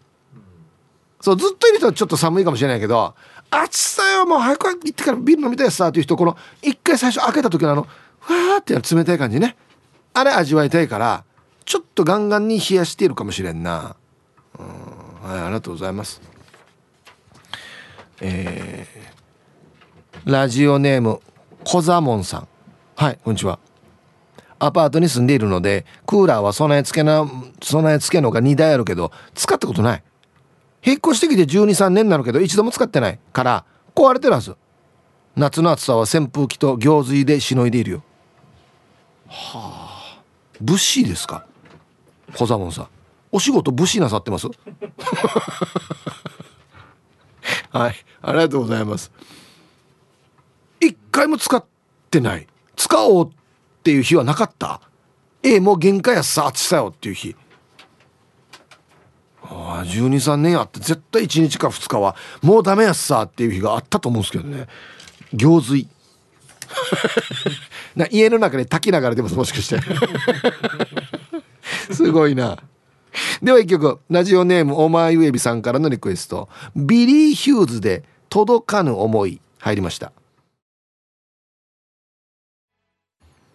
[1.20, 3.16] そうずっといるとちょっと寒いかもしれないけど
[3.50, 7.88] 暑さよもう早く行ってからビール飲みたいさっていう人この一回最初開けた時のあの
[8.20, 9.56] ふわーって冷たい感じね。
[10.14, 11.24] あれ味わいたいから
[11.64, 13.96] ちょっとガンガンに冷やしているかもしれんな。
[14.56, 15.28] うん。
[15.28, 16.27] はいありがとうございます。
[18.20, 21.20] えー、ラジオネーム
[21.64, 22.48] 小座門さん。
[22.96, 23.58] はいこんにちは。
[24.58, 27.24] アパートに住んでいるのでクーラーは備え付けな
[27.62, 30.02] 備え付けのが2台あるけど使ったことない。
[30.84, 33.18] 引っ越してきて1 2 3年なるけど一度も使ってない。
[33.32, 33.64] から
[33.94, 34.56] 壊れてるはず。
[35.36, 38.02] 夏の暑さは扇風機と行水でしのいでいるよ。
[39.28, 40.22] はあ
[40.60, 41.46] 物資ですか？
[42.34, 42.88] 小座門さん。
[43.30, 44.48] お仕事物資なさってます？
[47.70, 47.96] はい。
[48.22, 49.10] ありがとうございます。
[50.80, 51.64] 一回も使っ
[52.10, 52.46] てない。
[52.76, 53.32] 使おうっ
[53.82, 54.80] ていう日はなかった。
[55.42, 57.36] ええもう限界やさ暑さよっていう日。
[59.42, 64.66] ああ123年あって絶対1日か2日はもうダメやっさっていう日があったと思うんですけどね。
[65.32, 65.88] 行水。
[67.96, 69.80] な家の中で炊きながらでももしかして。
[71.92, 72.58] すごいな。
[73.42, 76.48] では一曲ラジオネームおまゆえびさんからのリクエスト。
[76.74, 80.12] ビリー・ヒューズで「届かぬ思い」入りました。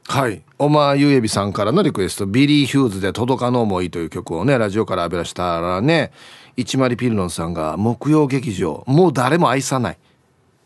[0.07, 0.41] はい。
[0.59, 2.25] おまゆえびさんからのリクエスト。
[2.25, 6.11] ビリー・ヒューズで「届かぬ思い」という曲をねラジオから浴びらしたらね
[6.57, 8.83] 一丸ピルノンさんが木曜劇場。
[8.87, 9.97] もう誰も愛さない。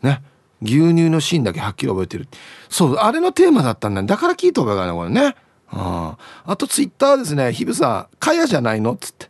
[0.02, 0.22] ね。
[0.60, 2.28] 牛乳のシーンだけはっきり覚えてる。
[2.68, 4.02] そうあれのテーマだったんだ。
[4.02, 5.36] だから聞いた方がいいなこれね
[5.70, 7.52] ああとツイッターですね。
[7.52, 9.28] 日比さん「かやじゃないの?」っつって。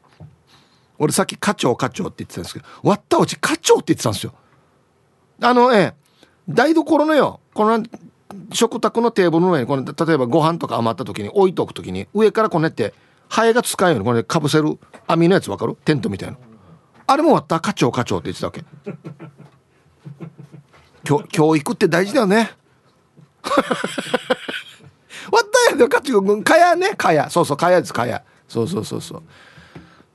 [0.98, 4.32] 俺さっき課長課長って言ってたんですけど割ったうち課長って言ってたんですよ。
[5.42, 5.94] あのええ。
[6.48, 7.84] 台所のよこの
[8.52, 12.94] 食卓のテーブルの上にこの例えばご飯とか余った時に置いとく時に上からこうやって
[13.28, 15.76] ハエが使うようにこれかぶせる網のやつ分かる？
[15.84, 16.38] テントみたいな。
[17.06, 17.60] あれも割った？
[17.60, 18.64] 課長課長って言ってたわけ。
[21.04, 22.50] 教教育って大事だよね。
[25.30, 26.94] 割ったやで課長かやね。
[26.96, 27.30] かや。
[27.30, 28.22] そうそうかやですかや。
[28.48, 29.22] そうそうそうそう。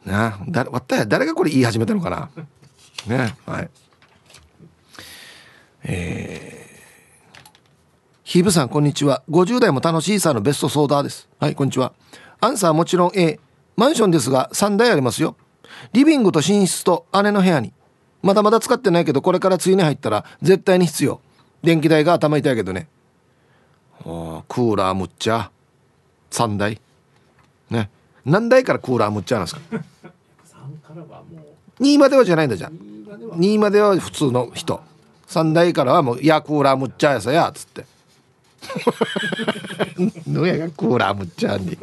[0.10, 2.30] なあ割ったや誰がこれ言い始めたのかな。
[3.08, 3.70] ねはい。
[5.86, 7.40] えー、
[8.24, 9.24] ヒーブさんこんにちは。
[9.30, 11.30] 50代も楽しいさのベストソーダーです。
[11.40, 11.94] はいこんにちは。
[12.42, 13.40] アンサーもちろん A
[13.76, 15.36] マンションですが3台ありますよ。
[15.94, 17.74] リビングと寝室と姉の部屋に。
[18.22, 21.22] まだまだ使ってないけどこれから梅雨に入ったら絶対に必要。
[21.62, 22.88] 電気代が頭痛いけどね。
[24.02, 25.52] クーラーむっちゃ。
[26.32, 26.80] 3台。
[27.70, 27.90] ね。
[28.26, 29.62] 何台からクーラーむっちゃなんですか
[31.80, 32.72] ？2まではじゃないんだじゃん。
[33.38, 33.98] 2までは。
[33.98, 34.82] 普通の人。
[35.28, 37.86] 3台からはもう「いやクーラーむっちゃやさや」っつって。
[40.30, 41.78] のやがクーラーむっちゃに。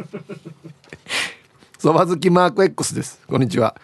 [1.79, 3.21] そば好きマーク X です。
[3.27, 3.75] こんにちは。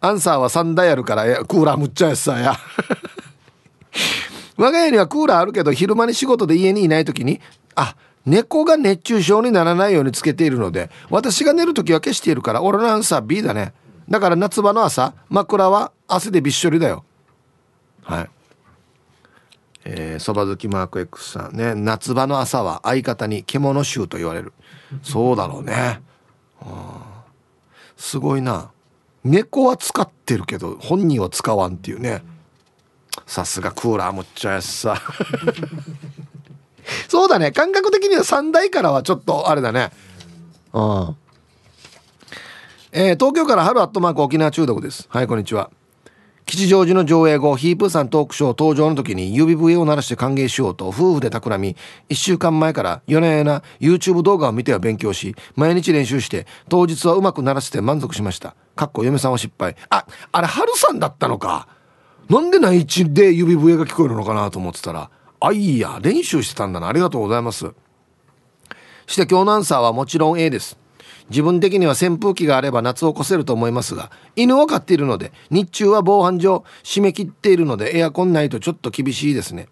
[0.00, 2.56] アンサーは3台あるからクーラーむっちゃやさや。
[4.56, 7.40] 我が家にはクーラーあるけど昼間に仕事で家にいない時に
[7.74, 13.72] あ猫が熱中症にならないようにつけているので私が寝る時は消しているから俺のアンサー B だね。
[14.08, 17.04] だから夏場の朝枕は汗でびっしょりだよ。
[18.02, 18.30] はい。
[19.84, 21.74] えー、そば好きマーク X さんね。
[21.74, 24.52] 夏場の朝は相方に獣臭と言われる。
[25.02, 26.00] そうだろうね。
[27.96, 28.70] すごいな。
[29.24, 32.22] 猫は使ってるけど本人は使わんっていうね。
[33.26, 35.00] さすがクーラーむっちゃやしさ。
[37.08, 37.52] そうだね。
[37.52, 39.90] 感覚的には3台からはちょっとあれだね。
[40.72, 41.16] うん。
[42.92, 45.06] えー、東京から春アットマーク沖縄中毒です。
[45.08, 45.70] はいこんにちは。
[46.44, 51.76] 吉祥寺の上映後ヒープーさんトークショー登場の時に指笛を鳴らして歓迎しようと夫婦で企み
[52.10, 58.54] 1週間前から夜な夜な YouTube 動画を見ては勉強し毎日練習して当日はうまく鳴らして満足しました。
[58.76, 59.76] かっこ嫁さんは失敗。
[59.88, 61.68] ああれ春さんだったのか。
[62.28, 65.10] なんで内地で指笛が聞こえるのかなと思ってたら。
[65.44, 65.98] あいや。
[66.00, 66.88] 練習してたんだな。
[66.88, 67.72] ありがとうございます。
[69.06, 70.78] して今日のアンサーはもちろん A です。
[71.30, 79.68] 自分的には扇風機があれば夏を越せると思いますが犬を飼っているので日中は防犯上締め切っているのでエアコンないとちょっと厳しいですね。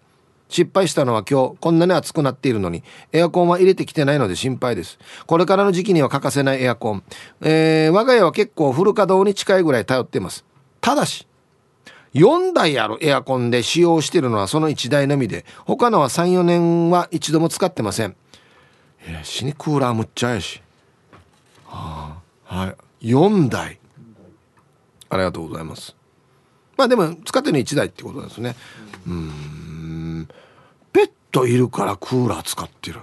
[0.49, 4.99] 失敗したのは今日こんなに暑くなっているのにエアコンは入れてきてないので心配です。
[5.27, 7.03] これからの時期には欠かせないエアコン、
[7.41, 10.43] えー、我が家は結構フル稼働に近いぐらい頼っています。
[10.81, 11.27] ただし
[12.13, 18.15] 4台あるエアコンで使用しているのはその1台のみで他のは34年は一度も使ってません。
[19.07, 20.61] いや死にクーラーむっちゃやし。
[21.65, 22.17] は
[22.49, 22.67] あ、は
[23.01, 23.11] い。
[23.11, 23.79] 4台。
[25.09, 25.95] ありがとうございます。
[26.77, 28.55] まあでも使ってるの1台ってことですね。
[29.07, 30.27] うん。
[30.91, 32.99] ペットいるからクーラー使ってる。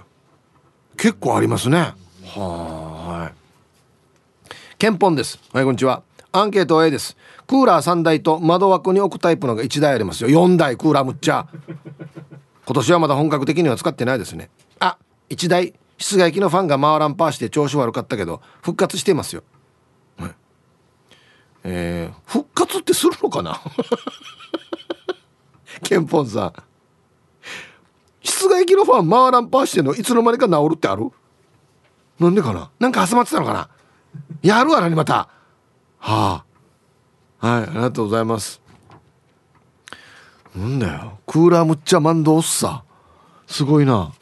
[0.97, 1.93] 結構ありますね。
[2.35, 4.49] はい。
[4.77, 5.39] ケンポンです。
[5.51, 6.03] はいこんにちは。
[6.31, 7.17] アンケート A です。
[7.49, 10.29] クーラー3台と窓枠に置くタイプのが1台ありますよ。
[10.29, 11.47] 4台クーラーむっちゃ。
[12.63, 14.51] 今年はまだ本格的には使ってないですね。
[14.79, 15.73] あ1台。
[15.97, 19.43] 室外機のファンが回らんパーして調子悪かったけど復活してますよ、
[20.17, 20.35] はい、
[21.65, 23.59] えー、復活ってするのかな？
[25.83, 26.53] ケンポンさん。
[28.21, 31.09] 室外機のファン回らんパーしてんのいつの間にか治るってある？
[32.19, 32.69] なんでかな？
[32.79, 33.69] なんか挟まってたのかな？
[34.43, 35.27] やるわなにまた。
[35.97, 36.45] はあ。
[37.39, 38.61] はいありがとうございます
[40.55, 42.83] なんだよクーラーむっちゃ万能っさ
[43.47, 44.13] すごいな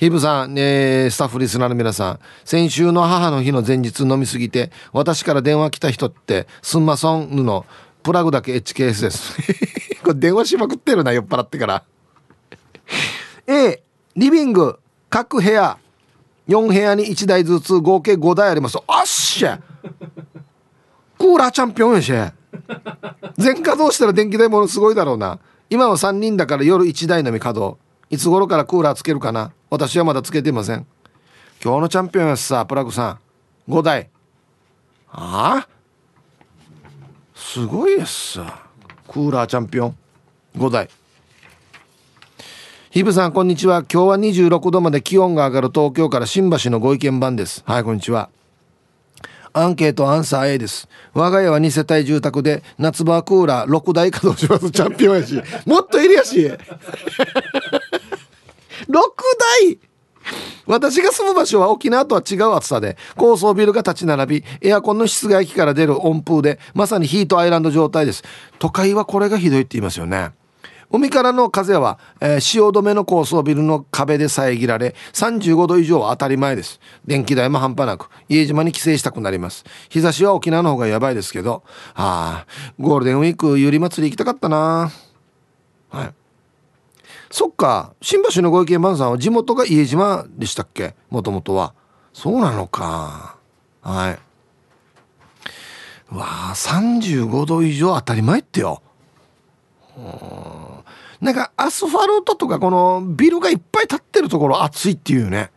[0.00, 7.66] ヒブさん、えー、スタッフリスナーの皆さん、先週の母の日の前日飲みすぎて、私から電話来た人って、すんまそんぬの、
[8.02, 9.36] プラグだけ HKS です。
[10.02, 11.84] これ電話しまくってるな、酔っ払ってから。
[13.46, 13.82] A、
[14.16, 14.78] リビング、
[15.10, 15.76] 各部屋、
[16.48, 18.78] 4部屋に1台ずつ合計5台あります。
[18.86, 19.60] あっしゃ
[21.20, 22.10] クーラーチャンピオンやし。
[23.36, 25.38] 全稼働したら電気代ものすごいだろうな。
[25.68, 27.78] 今は3人だから夜1台のみ稼働。
[28.08, 29.52] いつ頃からクーラーつけるかな。
[29.68, 30.86] 私はまだつけてません。
[31.62, 33.18] 今日のチャンピオンやしさプラグさ
[33.68, 33.70] ん。
[33.70, 34.08] 5台。
[35.12, 35.68] ああ？
[37.34, 38.62] すごいですさ。
[39.06, 39.96] クーラーチャンピオン。
[40.56, 40.88] 5台。
[42.90, 43.84] ヒブさんこんにちは。
[43.92, 47.62] 今日は26度まで気温が上がる東京から新橋のご意見番です。
[47.66, 48.30] はいこんにちは。
[49.52, 50.88] アンケートアンサー A です。
[51.12, 54.70] 我が家は2世帯住宅で夏場クーラー6台稼働します。
[54.70, 55.42] チャンピオンやし。
[55.66, 56.38] もっといるやし。
[56.48, 56.56] 6
[58.88, 59.78] 台。
[60.66, 68.22] 私が住む場所は沖縄とは違う暑さで高層ビルが立ち並びエアコンの室外機から出る温風でまさにヒートアイランド状態です。
[68.58, 70.30] 都会はこれがひどいって言いますよね。
[70.92, 76.80] 海からの風は、えー、汐留の高層ビルの壁で遮られ35度以上は当たり前です。
[77.06, 79.64] 電気代も半端なく家島に帰省したくなります。
[79.88, 81.62] 日差しは沖縄の方がやばいですけど
[81.94, 82.46] ああ
[82.78, 84.90] ゴールデンウィークゆり祭り行きたかったな。
[85.90, 86.14] はい。
[87.30, 90.96] そっか新橋のご意見番さんは地元が家島でしたっけ？
[91.08, 91.74] もともとは。
[92.12, 93.36] そうなのか。
[93.82, 94.18] はい。
[96.12, 98.82] わあ35度以上当たり前ってよ。
[99.96, 100.69] うん
[101.20, 105.50] なんかアスファルトとかこのビルがいっぱい建ってるところ暑いっていうね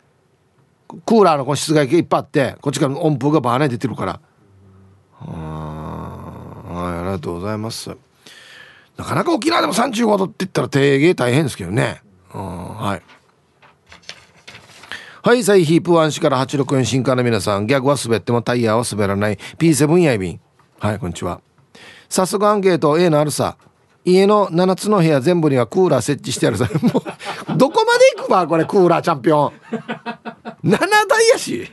[0.87, 4.19] クーラーのこの室外機がいっぱいあってこっちから温風がバーネ出てるから
[5.19, 7.95] はいありがとうございます
[8.97, 12.01] なかなか沖縄でも35度って言ったら定芸大変ですけどね。
[12.33, 13.01] うん、はい。
[15.23, 20.39] はい、サイヒープワン氏から864新刊の皆さん、ギャグは滑ってもタイヤは滑らない P7 やいびん。
[20.79, 21.41] はい、こんにちは。
[22.09, 23.57] 早速アンケート A のあるさ。
[24.05, 26.69] 家の7つの部屋全部にはクーラー設置してあるさ。
[26.81, 29.53] もう、どこまで行くばこれクーラーチャンピオン。
[30.63, 30.77] 7
[31.07, 31.71] 台やし。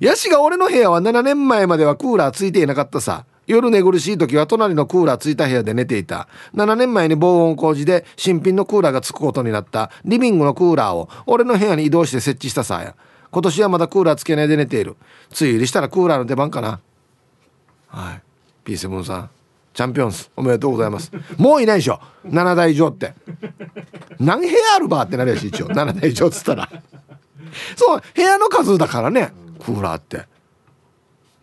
[0.00, 3.24] ヤシが俺の部屋は7年前まではクーラーついていなかったさ。
[3.46, 12.94] 夜寝苦しい時は隣のクーラーついた部屋で寝ていた7年前に防音工事で新品のクーラーがつくことになったリビングのクーラーを俺の部屋に移動して設置したさや
[13.30, 14.96] 今年はまだクーラーつけないで寝ている
[15.30, 16.80] つい入りしたらクーラーの出番かな
[17.88, 18.22] はい
[18.64, 19.30] P7 さん
[19.72, 20.30] チャンピオンス。
[20.36, 21.10] おめでとうございます。
[21.38, 22.00] もういないでしょ。
[22.26, 23.14] 7台以上って。
[24.20, 25.68] 何部屋あるばってなるやし一応。
[25.68, 26.68] 7台以上っつったら。
[27.76, 29.32] そう部屋の数だからね。
[29.58, 30.26] クーラーって。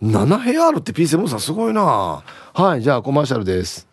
[0.01, 2.23] 7部屋あるって P7 さんすごいな。
[2.53, 3.87] はいじゃあコマーシャルです。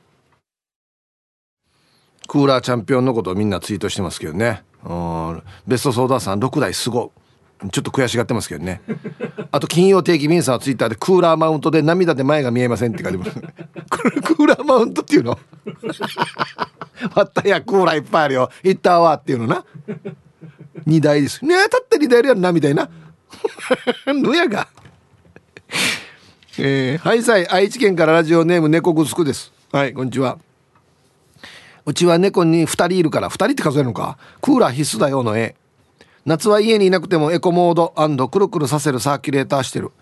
[2.29, 4.63] クーラーチャンピオンのことをみんなツイートしてますけどね。
[4.85, 5.43] うん。
[5.67, 7.26] ベストソーダーさん6台すごい。
[7.73, 8.83] ちょっと悔しがってますけどね。
[9.51, 13.31] あと金曜定期便さんはツイッターでクーラーマウントで涙で前が見えませんって書いてます。
[13.31, 15.39] クーラーマウントっていうの？
[17.15, 18.51] またやクーラーいっぱいあるよ。
[18.63, 19.65] 行ったわっていうのな。
[20.87, 21.45] 2台です。
[21.45, 22.91] ねえたって2台やるなみたいな。
[24.07, 24.69] のやが。
[26.59, 29.53] えー、はいさい愛知県からラジオネーム猫ぐすくです。
[29.73, 30.39] はいこんにちは。
[31.87, 34.19] うちは猫に2人いるから2人って数えるのか。
[34.41, 35.57] クーラー必須だよの絵。
[36.27, 39.93] 夏は家にいなくてもエコモードくるくるさせるサーキュレーターしてる。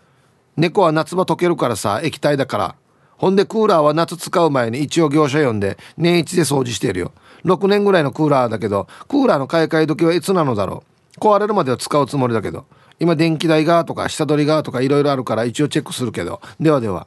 [0.57, 2.75] 猫は夏場溶けるからさ液体だから。
[3.19, 7.13] ほんでクーラーは夏使う前に一応業者呼んで年一で掃除してるよ。
[7.45, 10.83] 6年ぐらいのクーラーだけどクーラーの買い替え時はいつなのだろ
[11.17, 11.21] う。
[11.21, 12.65] 壊れるまでは使うつもりだけど。
[13.01, 16.41] 今電気代がとか下取りがとかいろいろあるから一応チェックするけど。
[16.59, 17.07] ではでは。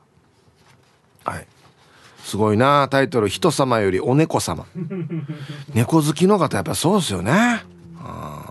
[1.23, 1.47] はい。
[2.19, 4.65] すごいなタイトル「人様よりお猫様」
[5.73, 7.63] 猫好きの方やっぱそうですよね。
[7.95, 8.46] う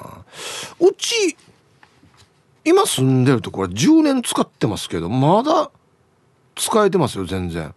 [0.80, 1.36] うち
[2.64, 5.70] 今住んでるところ10年使ってますけどまだ
[6.56, 7.74] 使えてますよ全然。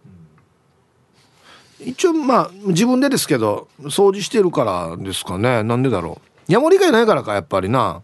[1.78, 5.62] 一応まあ自分でですけど掃除してるからですかね。
[5.62, 6.52] なんでだろう。
[6.52, 8.02] ヤモリがいないからかやっぱりな。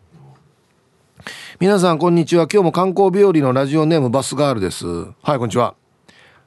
[1.58, 2.46] 皆さんこんにちは。
[2.50, 4.86] 今日も観光日和のラジオネームバスガールです。
[4.86, 5.74] はいこんにちは。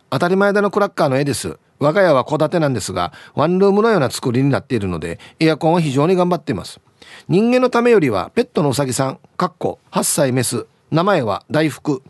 [0.10, 1.60] 当たり前だのクラッカーの絵です。
[1.80, 6.80] 我が家は戸建てなんですがワンルームのような作りになっているのでエアコンは非常に頑張っています。
[7.28, 12.02] 人間のためよりはペットのうさぎさんかっこ8歳メス名前は大福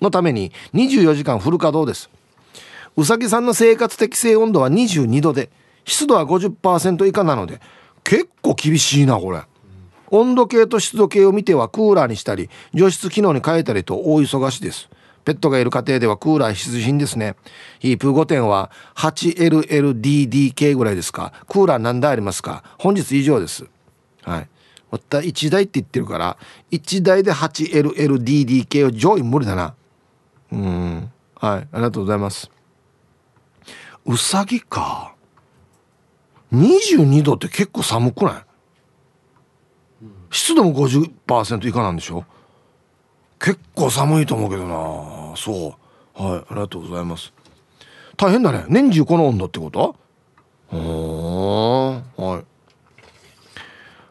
[0.00, 2.10] のために24時間フル稼働です。
[2.96, 5.50] うさぎさんの生活適正温度は22度で
[5.84, 7.60] 湿度は50%以下なので
[8.04, 9.42] 結構厳しいなこれ。
[10.10, 14.88] 温度計と湿度計を見てはクーラーにしたり除湿機能に変えたりと大忙しです。
[15.24, 17.36] ペットがいる家庭ではクーラー必需品ですね。
[17.80, 21.32] ヒープ5点は 8LLDDK ぐらいですか。
[21.48, 22.64] クーラー何台ありますか。
[22.78, 23.66] 本日以上です。
[24.28, 24.48] はい。
[24.90, 26.36] また1台って言ってるから
[26.70, 29.74] 1台で 8LLDDK を上位無理だな。
[30.52, 31.12] うん。
[31.34, 31.60] はい。
[31.60, 32.50] ありがとうございます。
[34.06, 35.14] うさぎか。
[36.52, 38.34] 22度って結構寒くない？
[40.30, 42.24] 湿度も50%以下なんでしょ？
[43.38, 45.36] 結構寒いと思うけどな。
[45.36, 45.76] そ
[46.18, 46.22] う。
[46.22, 46.38] はい。
[46.38, 47.32] ありがとうございます。
[48.16, 48.64] 大変だね。
[48.68, 49.94] 年中この温度ってこと？
[50.70, 52.44] はい。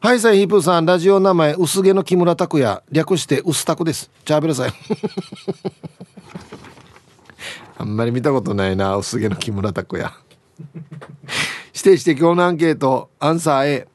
[0.08, 4.10] はいさいヒープーさんラジオ名前薄毛の木村拓哉略して薄拓です。
[4.24, 4.70] チャーベルさん。
[7.78, 10.14] あんまり見たことないな薄毛の木村拓哉。
[11.74, 13.90] 指定して今日のアンケートアンサー A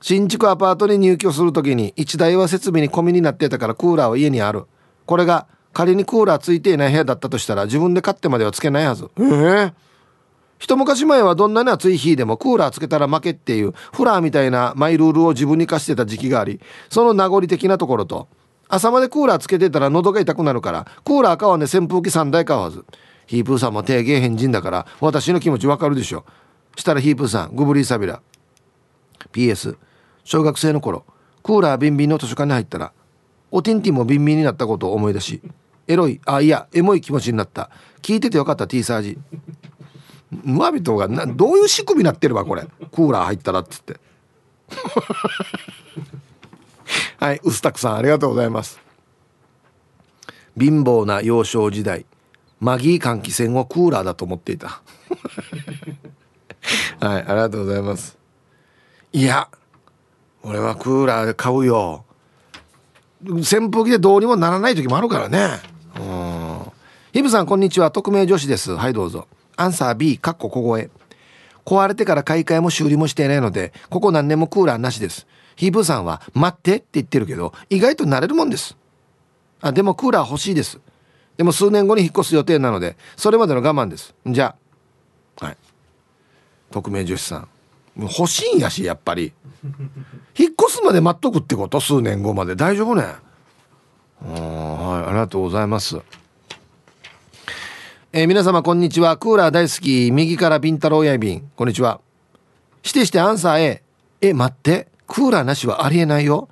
[0.00, 4.64] 新築アパートに入居するときに1台は設備に込みになってたからクーラーは家にある。
[5.06, 9.08] これが仮にクーラーついていない部屋だったとしたら自分で買ってまではつけないはず。
[9.20, 9.72] ええー、
[10.58, 18.28] 一昔前はどんなに暑い日でもクーラーつけたら負けっていうフラーみたいなマイルールを自分に課してた時期がありその名残的なところと
[18.68, 22.84] 朝までクーラーつけてたら喉が痛くなるからクーラー買わね扇風機3台買わず。
[23.26, 26.24] ヒープーさんも低芸変人だから私の気持ちわかるでしょ。
[26.76, 28.20] したらヒープーさんグブリーサビラ。
[29.32, 29.76] PS
[30.24, 31.04] 小学生の頃
[31.42, 32.92] クーラービンビンの図書館に入ったら
[33.50, 35.42] おティンティもビンビンになったことを思い出し
[35.86, 37.70] エロいあいやエモい気持ちになった。
[38.02, 39.18] 聞いててよかった T サージ。
[40.42, 42.62] ムアビトがなどういう仕組みになってるわこれ。
[42.62, 44.00] クーラー入ったらっつって。
[47.18, 48.80] はいウスタクさんありがとうございます。
[50.58, 52.06] 貧乏な幼少時代。
[52.60, 54.80] マギー換気扇をクーラーだと思っていた。
[57.00, 58.16] はいありがとうございます。
[59.12, 59.48] いや
[60.42, 62.04] 俺はクーラー買うよ。
[63.22, 65.60] 扇風機でどうにもならない時もあるからね。
[65.98, 66.72] うん。
[67.12, 67.90] ヒブさんこんにちは。
[67.90, 68.72] 匿名女子です。
[68.72, 69.28] はいどうぞ。
[69.56, 70.90] アンサー B かっこ小声
[71.64, 75.26] 壊れてから買い替えも修理もしていないのでここ何年もクーラーなしです。
[75.56, 78.76] ヒーブーさんは待ってって言ってるけど意外と慣れるもんです。
[79.60, 80.80] あでもクーラー欲しいです。
[81.36, 84.14] でも数年後に引っ越す予定なのでそれまでの我慢です。
[84.26, 84.56] じゃ
[85.40, 85.44] あ。
[85.46, 85.56] はい。
[86.70, 87.48] 匿名女子さん。
[87.96, 89.32] 欲しいんやしやっぱり。
[90.36, 91.80] 引っ越すまで待っとくってこと？
[91.80, 92.56] 数年後まで。
[92.56, 93.02] 大丈夫ね？
[94.20, 95.08] はい。
[95.08, 96.00] ありがとうございます。
[98.16, 99.16] えー、皆様こんにちは。
[99.16, 102.00] クーラー大好き右からビンタロウやいびんこんにちは。
[102.84, 103.82] してしてアンサー A
[104.20, 104.86] え待って。
[105.08, 106.48] クーラーなしはありえないよ。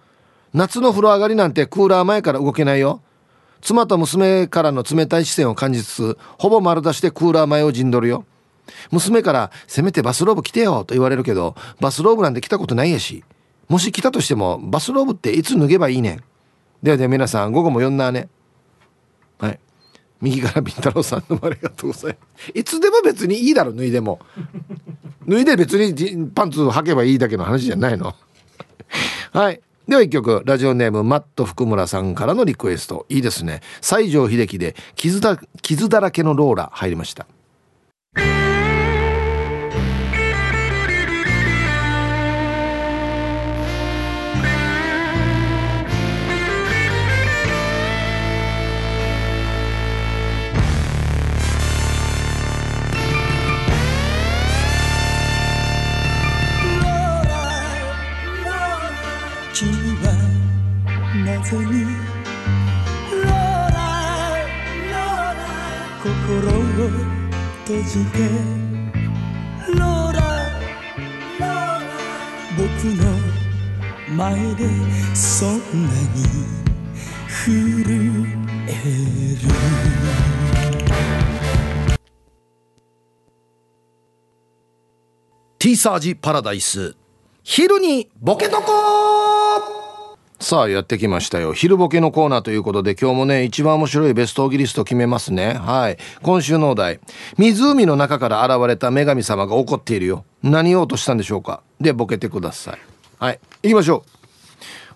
[0.53, 3.01] 夏の風呂上がりなんてクーラー前から動けないよ。
[3.61, 8.25] 妻と娘からの冷たい視線を感じつつほぼ丸出しでクーラー前を陣取るよ。
[8.91, 13.23] 娘から「せめてバスローブ着てよ」と言われるけどバスローブなんて着たことないやし。
[13.69, 16.25] もし着たとしてもバスローブっていつ脱げばいいねん。
[16.83, 18.29] ではでは皆さん午後も呼んだね。
[19.39, 19.61] はい。
[20.23, 22.53] 右からビンタロウさんどうもありがとうございます。
[22.55, 24.21] いつでも別にいいだろ脱いでも。
[25.29, 28.15] 脱いで別にパンツ履けばいいだけの話じゃないの。
[29.33, 29.61] はい。
[29.89, 33.05] では一曲ラジオネームマット福村さんからのリクエスト。
[33.09, 33.63] いいですね。
[33.81, 37.27] 西城秀樹で傷だ傷だらけのローラ入りました。
[67.73, 68.19] 閉じて
[69.69, 70.21] ローラ
[71.41, 71.81] ローラ
[72.55, 72.69] 僕
[72.99, 73.03] の
[74.15, 74.69] 前で
[75.15, 76.23] そんなに
[77.27, 78.27] 震
[78.69, 79.49] える。
[85.59, 86.95] ティーサージパラダイス。
[87.43, 89.22] 昼にボケとこ
[90.43, 91.53] さあやってきましたよ。
[91.53, 95.55] 昼ボケのコーナーということで今日もね一番面白いベストオギリスト決めますね。
[95.55, 95.99] はい。
[96.21, 96.99] 今週のお題。
[97.39, 100.25] 湖の中から現れた女神様が怒っているよ。
[100.43, 101.63] 何を落としたんでしょうか？
[101.81, 102.79] でボケてください。
[103.21, 103.41] はい。
[103.63, 104.11] 行きましょう。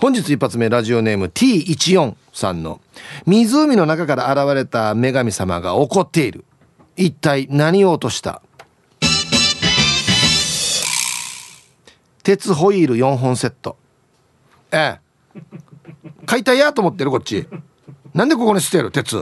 [0.01, 2.81] 本日一発目ラジオネーム T14 さんの。
[3.25, 6.45] 湖の中から現れた女神様が怒っている。
[6.97, 8.43] 一体何を落とした？
[12.25, 13.77] 鉄ホイール4本セット。
[14.73, 15.06] ええ。
[16.27, 17.47] 解体やと思ってるこっち。
[18.15, 18.91] なんでここに捨てる？
[18.91, 19.17] 鉄。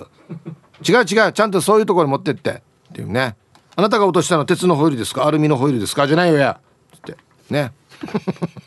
[0.87, 1.33] 違う違う。
[1.33, 2.51] ちゃんとそういうところに持ってって。
[2.91, 3.37] っていうね。
[3.77, 5.27] あなたが落としたの鉄のホイールですか？
[5.27, 6.07] アルミのホイールですか？
[6.07, 6.61] じゃないよや。
[6.97, 7.17] って。
[7.51, 7.73] ね。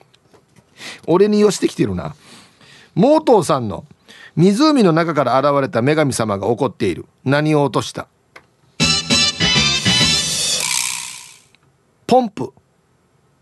[1.08, 2.16] 俺に寄してきてるな。
[2.94, 3.86] モートーさんの
[4.36, 7.06] 湖の中から現れた女神様が怒っている。
[7.24, 8.08] 何を落とした？
[12.06, 12.54] ポンプ。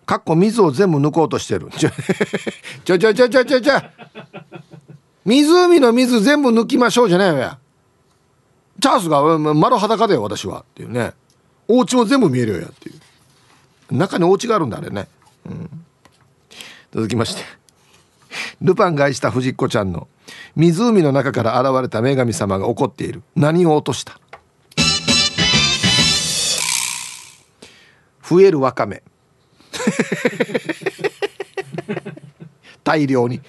[0.05, 1.69] かっこ水を全部抜こうとしてる。
[1.77, 1.89] ちょ
[2.85, 3.73] ちょちょちょちょちょちょ。
[5.25, 7.57] 湖の水全部抜きましょうじゃないよ
[8.79, 10.61] チャンスが丸裸だよ私は。
[10.61, 11.13] っていうね。
[11.67, 13.95] お家も全部見えるよやっていう。
[13.95, 15.07] 中にお家があるんだあれね、
[15.45, 15.69] うん、
[16.93, 17.43] 続きまして。
[18.61, 20.07] ルパンが愛した藤子ちゃんの
[20.55, 23.23] 湖の中から現れた女神様が怒っている。
[23.35, 24.19] 何を落とした？
[28.27, 29.03] 増えるわかめ。
[32.83, 33.41] 大量に。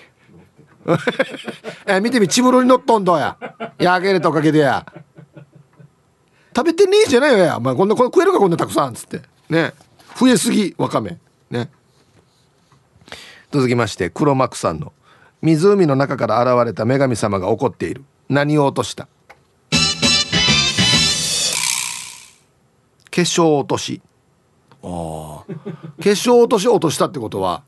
[1.87, 3.37] え見てみ血風呂に乗っとんどや。
[3.79, 4.87] やげれたおかげでや。
[6.55, 9.21] 食べてねえじゃないよや、まあ、こんなこ食えるかこんなたくさんっつって。
[9.51, 9.75] ね。
[10.19, 11.19] 増えすぎわかめ。
[11.51, 11.71] ね。
[13.53, 14.93] 続きまして黒幕さんの
[15.43, 18.05] 湖の中から現れた女神様が怒っている。
[18.29, 19.05] 何を落とした？
[19.05, 19.09] 化
[23.23, 24.01] 粧落とし。
[24.83, 25.53] ああ化
[26.03, 27.63] 粧落とし落としたってことは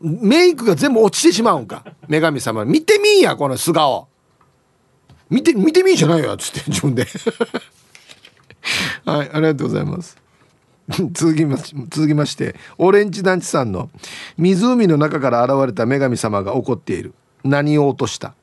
[0.00, 1.84] メイクが全部落ちてしまうんか？
[2.08, 2.64] 女神様。
[2.64, 4.08] 見てみんやこの素顔。
[5.30, 7.06] 見て見てみんじゃないよっつって自分で。
[9.06, 10.16] はいありがとうございます。
[11.12, 13.88] 続きま続きましてオレンジ団地さんの
[14.36, 17.14] 「湖の中から現れた女神様が怒っている。
[17.42, 18.34] 何を落とした?」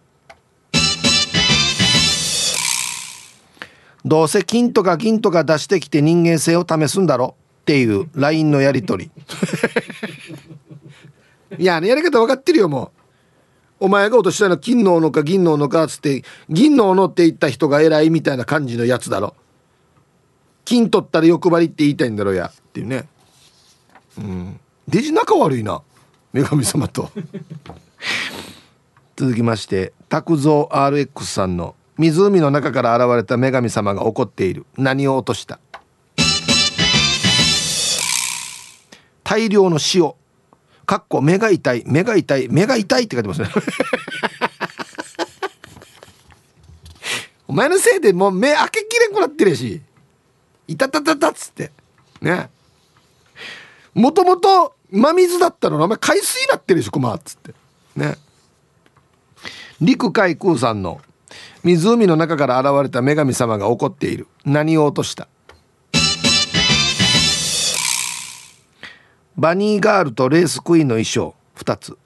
[4.04, 7.36] どうせ金とか銀とか出してきて人間性を試すんだろ。
[7.62, 9.12] っていう LINE のやり取り。
[11.60, 12.92] いやあのやり方分かってるよも
[13.80, 13.86] う。
[13.86, 19.36] お前が落としたのは金の斧か銀の斧かっつって銀の斧って言った人が偉いみたいな感じのやつだろ。
[20.66, 22.52] 金取ったら欲張りって言いたいんだろうや。
[22.56, 23.08] っていうね。
[24.18, 24.60] うん。
[24.88, 25.82] デジ仲悪いな。
[26.34, 27.10] 女神様と。
[29.18, 34.66] 続きまして拓蔵 RX さんの湖の中から現れた女神様が怒っている。
[34.78, 35.60] 何を落とした？
[39.32, 40.12] 大量の塩。
[40.86, 41.84] かっこ目が痛い。
[41.86, 42.50] 目が痛い。
[42.50, 43.48] 目が痛いって書いてますね。
[47.48, 49.82] お前のせいでもう目開けきれんくなってるし。
[50.68, 51.72] いたたたたっつって。
[52.20, 52.50] ね。
[53.94, 57.56] もともと真水だったのにお前海水になってるでしょクマっつって。
[57.96, 58.18] ね。
[59.80, 61.00] 陸海空さんの
[61.64, 64.28] 湖の中から現れた女神様が怒っている。
[64.44, 65.30] 何を落とした
[69.38, 71.98] バニーガールとレースクイーンの衣装2つ。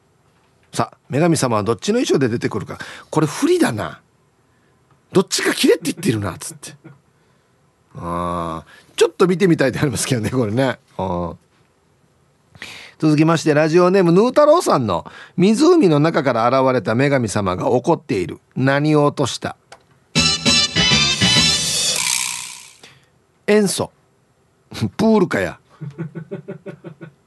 [0.73, 2.77] さあ女神様はどっちの衣装で出てくるか。
[3.09, 4.01] これ不利だな。
[5.11, 6.73] どっちか切れって言ってるなっつって。
[7.97, 8.65] あ
[8.97, 10.79] ちょっと見てみたいとありますけどねこれね。
[12.99, 18.39] 続きましてラジオネームヌー太郎さんの「湖の中から現れた女神様が怒っている。
[18.55, 19.55] 何を落とした?」
[23.47, 23.91] 塩素。
[24.71, 25.59] プールかや。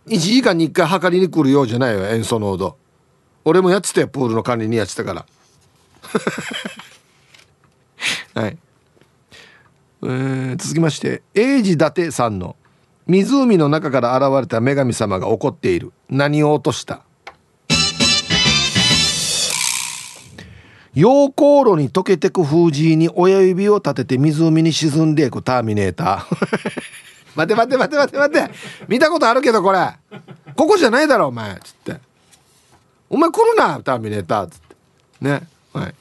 [0.09, 2.77] 1時間に1回測りに来るようじゃないよ塩素濃度
[3.45, 5.25] 俺もやってたよプールの管理にやってたから。
[8.43, 8.59] はい。
[10.03, 12.57] えー、続きまして英治伊達さんの
[13.09, 15.93] 「湖の中から現れた女神様が怒っている。
[16.09, 17.03] 何を落とした?」
[20.95, 26.98] 溶鉱炉に溶けてく封じに親指を立てて湖に沈んでいくターミネーター。
[27.39, 28.51] 待て待て待て待て待て。
[28.89, 29.93] 見たことあるけどこれ。
[30.57, 31.55] ここじゃないだろお前。
[31.63, 32.01] つって。
[33.09, 34.49] お前来るなターミネーター。
[34.49, 34.75] つって。
[35.21, 35.47] ね。
[35.73, 35.95] はい。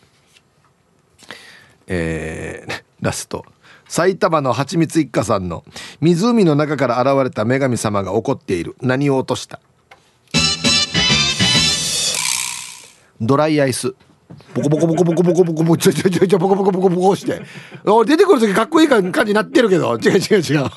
[1.86, 3.46] えー、ラスト。
[3.88, 5.64] 埼玉のはちみつ一家さんの
[6.02, 8.76] 湖の中から現れた女神様が怒っている。
[8.82, 9.60] 何を落とした？
[13.22, 13.94] ドライアイス。
[14.54, 17.42] ボコボコボコボコボコボコボコちょちょちょちょボコボコボコボコして
[17.86, 20.70] 俺出てくる時かっこいい感じになってるけど違う違う違う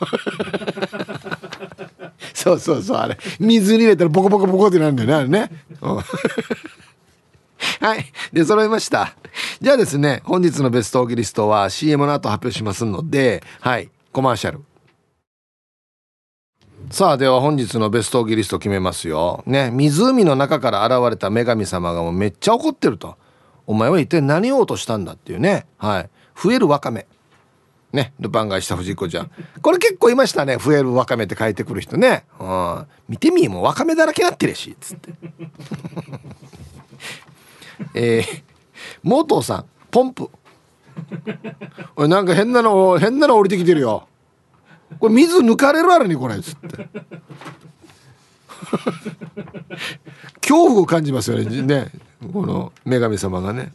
[2.34, 5.50] そうそうそうあれ水に入れたらボコボコボコってなるんだよねあれね、
[7.80, 9.14] はいで揃いました
[9.60, 14.60] じゃあですね本日のベストオーギリストは CM の後発表しますのではいコマーシャル
[16.90, 23.16] さあでは本日のベストオーギリスト決めますよね湖の中から現れた女神様がもうめっちゃ怒ってると
[23.66, 25.66] お前は一体何を落としたんだっていうね。
[25.78, 26.10] はい。
[26.40, 27.06] 増えるわかめ。
[27.92, 28.12] ね。
[28.20, 29.30] ルパン買いした藤子ちゃん。
[29.62, 30.56] これ結構いましたね。
[30.56, 32.24] 増えるわかめって書いてくる人ね。
[32.38, 35.12] うん見てみもうわかめだらけなってるしつって。
[37.94, 38.42] えー、
[39.02, 39.64] モトーさん。
[39.90, 40.30] ポンプ。
[41.96, 44.06] おいなんか変なの変なの降りてきてるよ。
[44.98, 46.88] これ水抜かれるあるにこれつって。
[50.40, 51.62] 恐怖を感じますよね。
[51.62, 51.90] ね。
[52.32, 53.72] この女神様がね。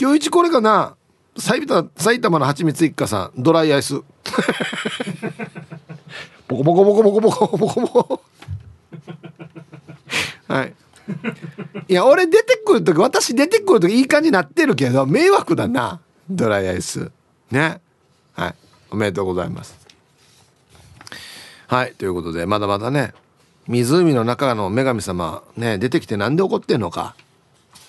[0.00, 0.96] 今日一これかな。
[1.36, 3.94] 埼玉埼玉のはちみつ一家さんドライアイス。
[6.48, 8.22] ボコボコボコボコボコボコボコ。
[10.48, 10.74] はい。
[11.88, 16.00] いや俺出てくる時私出てくる時いい感じになってるけど迷惑だな。
[16.28, 17.10] ドライアイス。
[17.50, 17.80] ね。
[18.34, 18.54] はい。
[18.90, 19.78] おめでとうございます。
[21.68, 21.92] はい。
[21.92, 23.14] ということでまだまだね
[23.68, 27.14] 湖の中の女神様ね出てきてなんで怒ってんのか。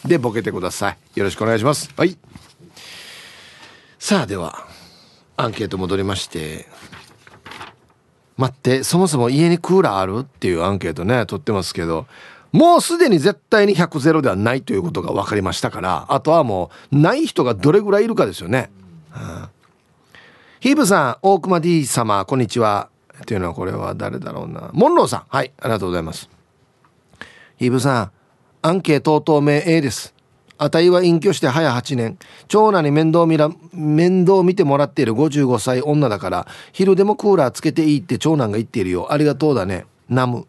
[0.05, 1.19] でボケてください。
[1.19, 1.91] よろしくお願いします。
[1.95, 2.17] はい。
[3.97, 4.65] さあでは
[5.38, 6.67] アンケート戻りまして。
[8.38, 12.07] 待ってそもそも家にクーラーあるっていうアンケートね取ってますけど
[12.53, 18.69] もうすでに絶対に100ゼロではないということが分かりましたからあとはもうない人がどれぐらいいるかですよね、
[19.13, 19.49] うん、
[20.61, 22.89] ヒープさん大熊 D 様こんにちは。
[23.21, 24.69] っていうのはこれは誰だろうな。
[24.73, 25.23] モンローさん。
[25.27, 26.30] はいありがとうございます。
[27.57, 28.11] ヒープさん
[28.61, 30.14] アンケート等名 A です。
[30.57, 32.18] あたいは隠居して早8年。
[32.49, 39.14] 長男に面倒見ら面倒見てもらっている55歳女だから昼でもクーラーつけていいって長男が言っているよ。
[39.14, 39.86] ありがとうだね。
[40.10, 40.45] ナム。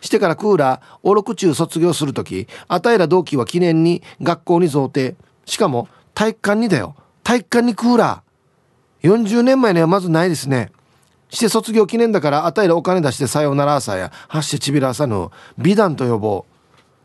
[0.00, 5.16] してからクーラーおろく中卒業する時あたいら同期は記念に学校に贈呈。
[5.44, 6.94] しかも体育館にだよ。
[7.24, 9.12] 体育館にクーラー。
[9.12, 10.70] 40年前にはまずないですね。
[11.30, 16.49] して卒業記念だからあたいらお金出してさようなら朝やはしてちびらさぬ美談と呼ぼう。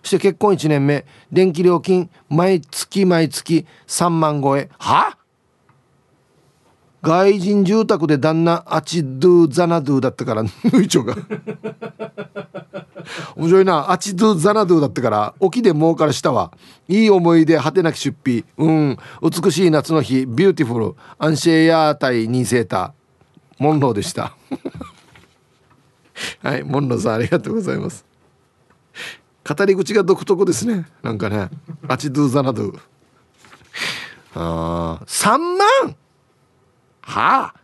[0.08, 4.70] して結婚1年目電気料金毎月毎月3万超え。
[4.78, 5.18] は？
[7.02, 11.16] 外人住宅で旦那アチドゥザナドゥだったから抜いちょが。
[13.36, 13.92] 面白いな。
[13.92, 16.52] アチドゥザナドゥだったから沖で儲からしたわ
[16.88, 18.44] いい思い出果てなき出費。
[18.58, 18.98] うん。
[19.22, 22.92] 美しい夏の日ビューティフルアンシェイヤー対ニーセーター。
[23.60, 24.36] モンローでした。
[26.42, 28.06] はいモンローさんありがとうございます。
[29.48, 30.88] 語り口が独特ですね。
[31.04, 31.50] なんかね。
[31.88, 32.80] アチドゥザナドゥ。
[34.34, 35.96] あ3万！
[37.02, 37.56] はあ。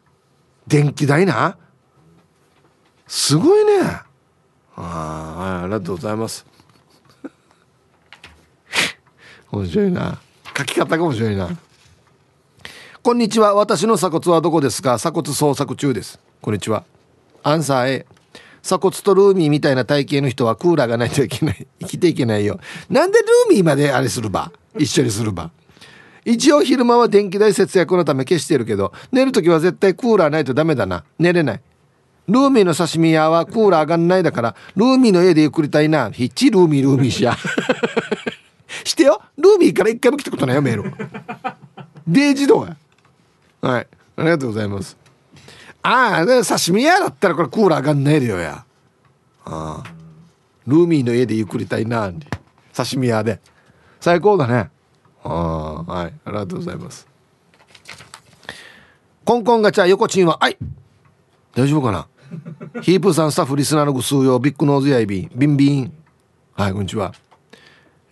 [0.67, 1.57] 電気代な。
[3.07, 3.81] すごいね。
[3.83, 4.05] あ
[4.75, 4.81] あ
[5.39, 6.45] はいありがとうございます。
[9.51, 10.19] 面白いな。
[10.55, 11.49] 書き方が面白いな。
[13.01, 13.55] こんにちは。
[13.55, 14.97] 私の鎖骨はどこですか？
[14.97, 16.19] 鎖骨捜索中です。
[16.41, 16.85] こんにちは。
[17.41, 18.05] アンサー A
[18.61, 22.59] 鎖骨とルーミーみたいな体型の人はクーラーがないといけない生きていけないよ。
[22.89, 24.51] なんでルーミーまであれするば？
[24.77, 25.51] 一緒にするば？
[26.23, 31.03] 一応昼間は電気代節約のため消してるけど寝る時は絶対クーラーないとダメだな。
[31.17, 31.61] 寝れない。
[32.27, 36.11] ルーミーの刺身屋はクーラー上がんないだからルーミーの家でゆっくりたいな。
[36.11, 37.35] ひっちルーミールーミーしや。
[38.85, 39.21] してよ。
[39.37, 40.93] ルーミーから一回も来たことないよメール。
[42.07, 42.77] デイジドや
[43.61, 43.87] はい。
[44.17, 45.00] ありがとうございます。
[45.83, 48.65] ああ刺身屋だったらこれクーラー上がんないでよや。
[49.45, 49.93] ああ。
[50.67, 52.11] ルーミーの家でゆっくりたいな
[52.75, 53.39] 刺身屋で。
[53.99, 54.69] 最高だね。
[55.23, 56.13] ああはい。
[56.25, 57.07] ありがとうございます。
[59.25, 60.57] コンコンガチャ横チンははい。
[61.55, 62.07] 大丈夫かな？
[62.81, 65.93] ヒープさんスタッフリスナーのぐ数用ビッグノーズやいびんビンビン。
[66.53, 67.13] はいこんにちは。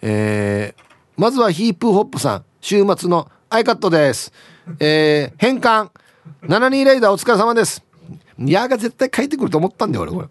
[0.01, 0.83] えー、
[1.17, 2.45] まずはヒープホップさん。
[2.61, 4.33] 週末のアイカットです。
[4.79, 5.91] えー、変換。
[6.43, 7.83] 72レイダーお疲れ様です。
[8.37, 10.27] いやが絶対書いてくると思ったんだよ俺これ。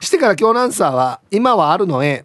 [0.00, 2.24] してから今日のアンサーは今はあるの A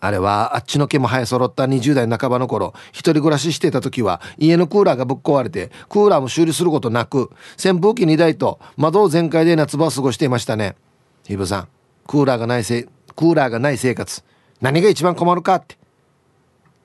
[0.00, 7.30] あれはあっちの毛も生え揃った20代半ばの頃一人暮らししてた時は家のクーラーがぶっ壊れてクーラーも修理することなく
[7.62, 10.76] 扇風機2台と窓を全開で夏場を過ごしていましたね。
[11.24, 11.68] ヒブさん
[12.06, 14.22] クーラーがないせクーラーがない生活
[14.60, 15.78] 何が一番困るかって。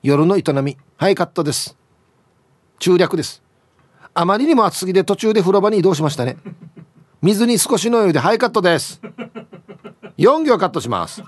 [0.03, 1.75] 夜の営みはいカットです。
[2.79, 3.44] 中略です。
[4.17, 6.37] あまりにも暑すぎて途中で風呂場に移動しましたね。
[7.21, 9.01] 水に少しの湯でハイカットです。
[10.17, 11.21] 4行カットします。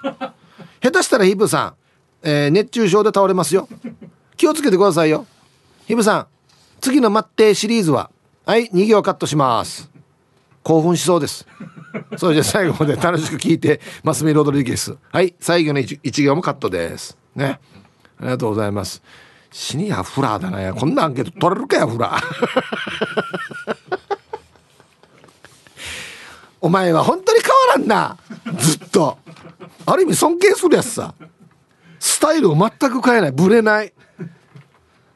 [0.81, 1.76] 下手したらヒブさ
[2.23, 3.68] ん、えー、熱中症で倒れますよ。
[4.38, 5.26] 気をつけてくださいよ。
[5.85, 6.27] ヒブさん
[6.80, 8.09] 次の待ってシリーズは
[8.45, 9.91] はい2行カットします。
[10.64, 11.45] 興奮しそうです。
[12.15, 14.95] それじゃ最後まで楽しく聞いてマスミロドリゲス。
[15.11, 17.18] はい最後の 1, 1行もカットです。
[17.35, 17.59] ね。
[18.18, 19.03] ありがとうございます。
[19.52, 20.74] 死にやフラーだなや。
[20.74, 22.24] こんなアンケート取れるかやフラー。
[26.60, 28.18] お前は本当に変わらんな。
[28.60, 29.18] ずっと。
[29.86, 31.14] ある意味尊敬するやつさ。
[31.99, 33.32] スタイルを全く変えない。
[33.32, 33.94] ブレない。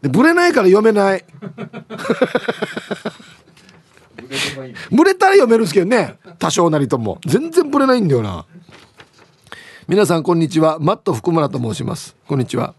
[0.02, 1.26] でブレないから読めない。
[4.92, 6.16] ブレたら読めるんですけどね。
[6.40, 7.20] 多少なりとも。
[7.26, 8.46] 全然ブレないんだよな。
[9.88, 10.78] 皆さんこんにちは。
[10.80, 12.16] マット福村と申します。
[12.28, 12.74] こんにちは、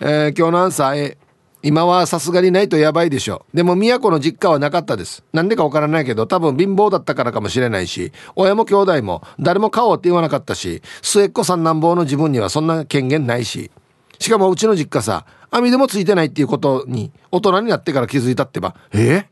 [0.00, 1.18] えー、今日のアンサー A
[1.62, 5.24] 今はさすがにないとやばいでしょでも宮古の実家はなかったです。
[5.32, 13.70] なんでかわからないけど多分貧乏だったからかもしれないし親も兄弟も誰も買おうって言わなかったし末っ子三男坊の自分にはそんな権限ないし。
[14.18, 18.74] しかもうちの実家さ網でもついてないっていうことに大人になってから気づいたってば。
[18.92, 18.98] え？
[18.98, 19.24] ー、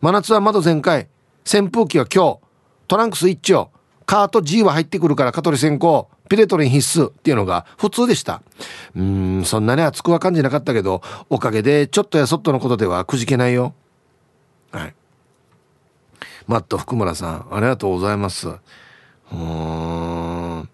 [0.00, 1.08] 真夏は窓全開。
[1.44, 2.38] 扇風機は今日。
[2.88, 3.70] トランクス一丁。
[4.04, 6.06] カート G は入ってくるから蚊取り線香。
[6.28, 8.42] ピレトリン必須っていうのが普通でした。
[8.94, 13.74] うんそんなに熱くは感じなかったけどおかげでちょっとやそっとのことではくじけないよ。
[14.70, 14.94] はい。
[16.46, 18.48] マット福村さんありがとうございます。
[18.48, 20.68] うん。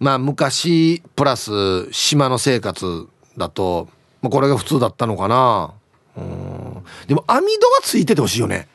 [0.00, 3.88] まあ昔プラス島の生活だと
[4.22, 5.74] まこれが普通だったのかな。
[6.16, 6.84] うん。
[7.06, 8.68] でも網戸はついててほしいよね。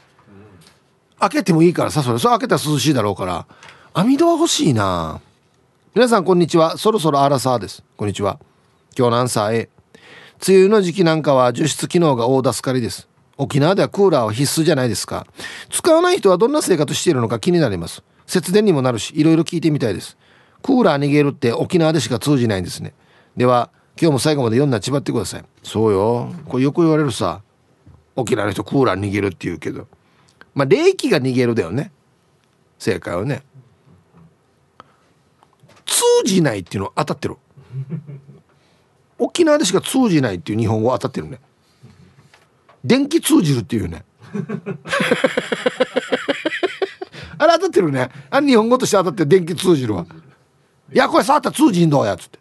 [1.19, 2.19] 開けてもいいからさそれ。
[2.19, 3.45] それ開けたら涼しいだろうから。
[3.93, 5.21] 網戸は欲しいな。
[5.95, 6.79] 皆さんこんにちは。
[6.79, 7.83] そろそろアラサーです。
[7.97, 8.39] こんにちは。
[8.97, 9.69] 今日のアンサー A
[10.47, 13.07] 梅雨の時期なんかは除湿機能が大助かりです。
[13.37, 15.27] 沖縄ではクーラーは必須じゃないですか。
[15.69, 18.01] 使わない人はどんな生活しているのか気になります。
[18.25, 20.17] 節電にもなるしいろいろ聞いてみたいです。
[20.63, 22.95] クーラー逃げるって沖縄でしか通じないんですね。
[23.37, 23.69] では
[24.01, 25.45] 今日も最後まで読んだちばってください。
[25.61, 26.33] そうよ。
[26.47, 27.43] これよく言われるさ。
[28.15, 29.87] 沖縄の人クーラー逃げるって言うけど。
[30.55, 31.91] まあ冷気が逃げるだよね。
[32.79, 33.43] 正解はね
[35.93, 37.37] 通じないっていうの当たってる。
[39.19, 41.39] 沖縄でしか通じないっていう日本語当たってるね。
[42.83, 44.03] 電気通じるっていうね。
[47.37, 48.09] あれ当たってるね。
[48.29, 49.29] あれ日本語として当たってる。
[49.29, 50.05] 電気通じるわ。
[50.91, 52.39] いやこれ触ったら通じんどやつって。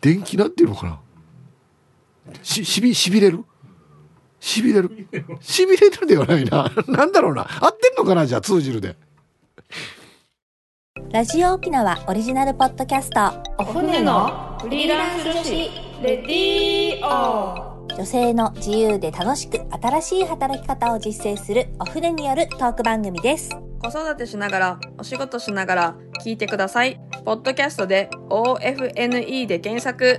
[0.00, 0.98] 電気なんていうのかな。
[2.42, 3.44] ししびしびれる？
[4.40, 4.90] しびれる。
[5.40, 6.72] しびれるではないな。
[6.88, 7.46] なんだろうな。
[7.60, 8.96] 合ってんのかなじゃあ通じるで
[11.12, 13.20] ラジオ沖縄オリジナルポッドキャスト。
[13.58, 15.50] お船のフリーランス女子
[16.02, 23.50] レディオ女性の自由で楽しく新しい働き方を実践するお船によるトーク番組です。
[23.82, 26.98] 子育てしながらお仕事しながら聞いてください。
[27.26, 30.18] ポッドキャストで OFNE で検索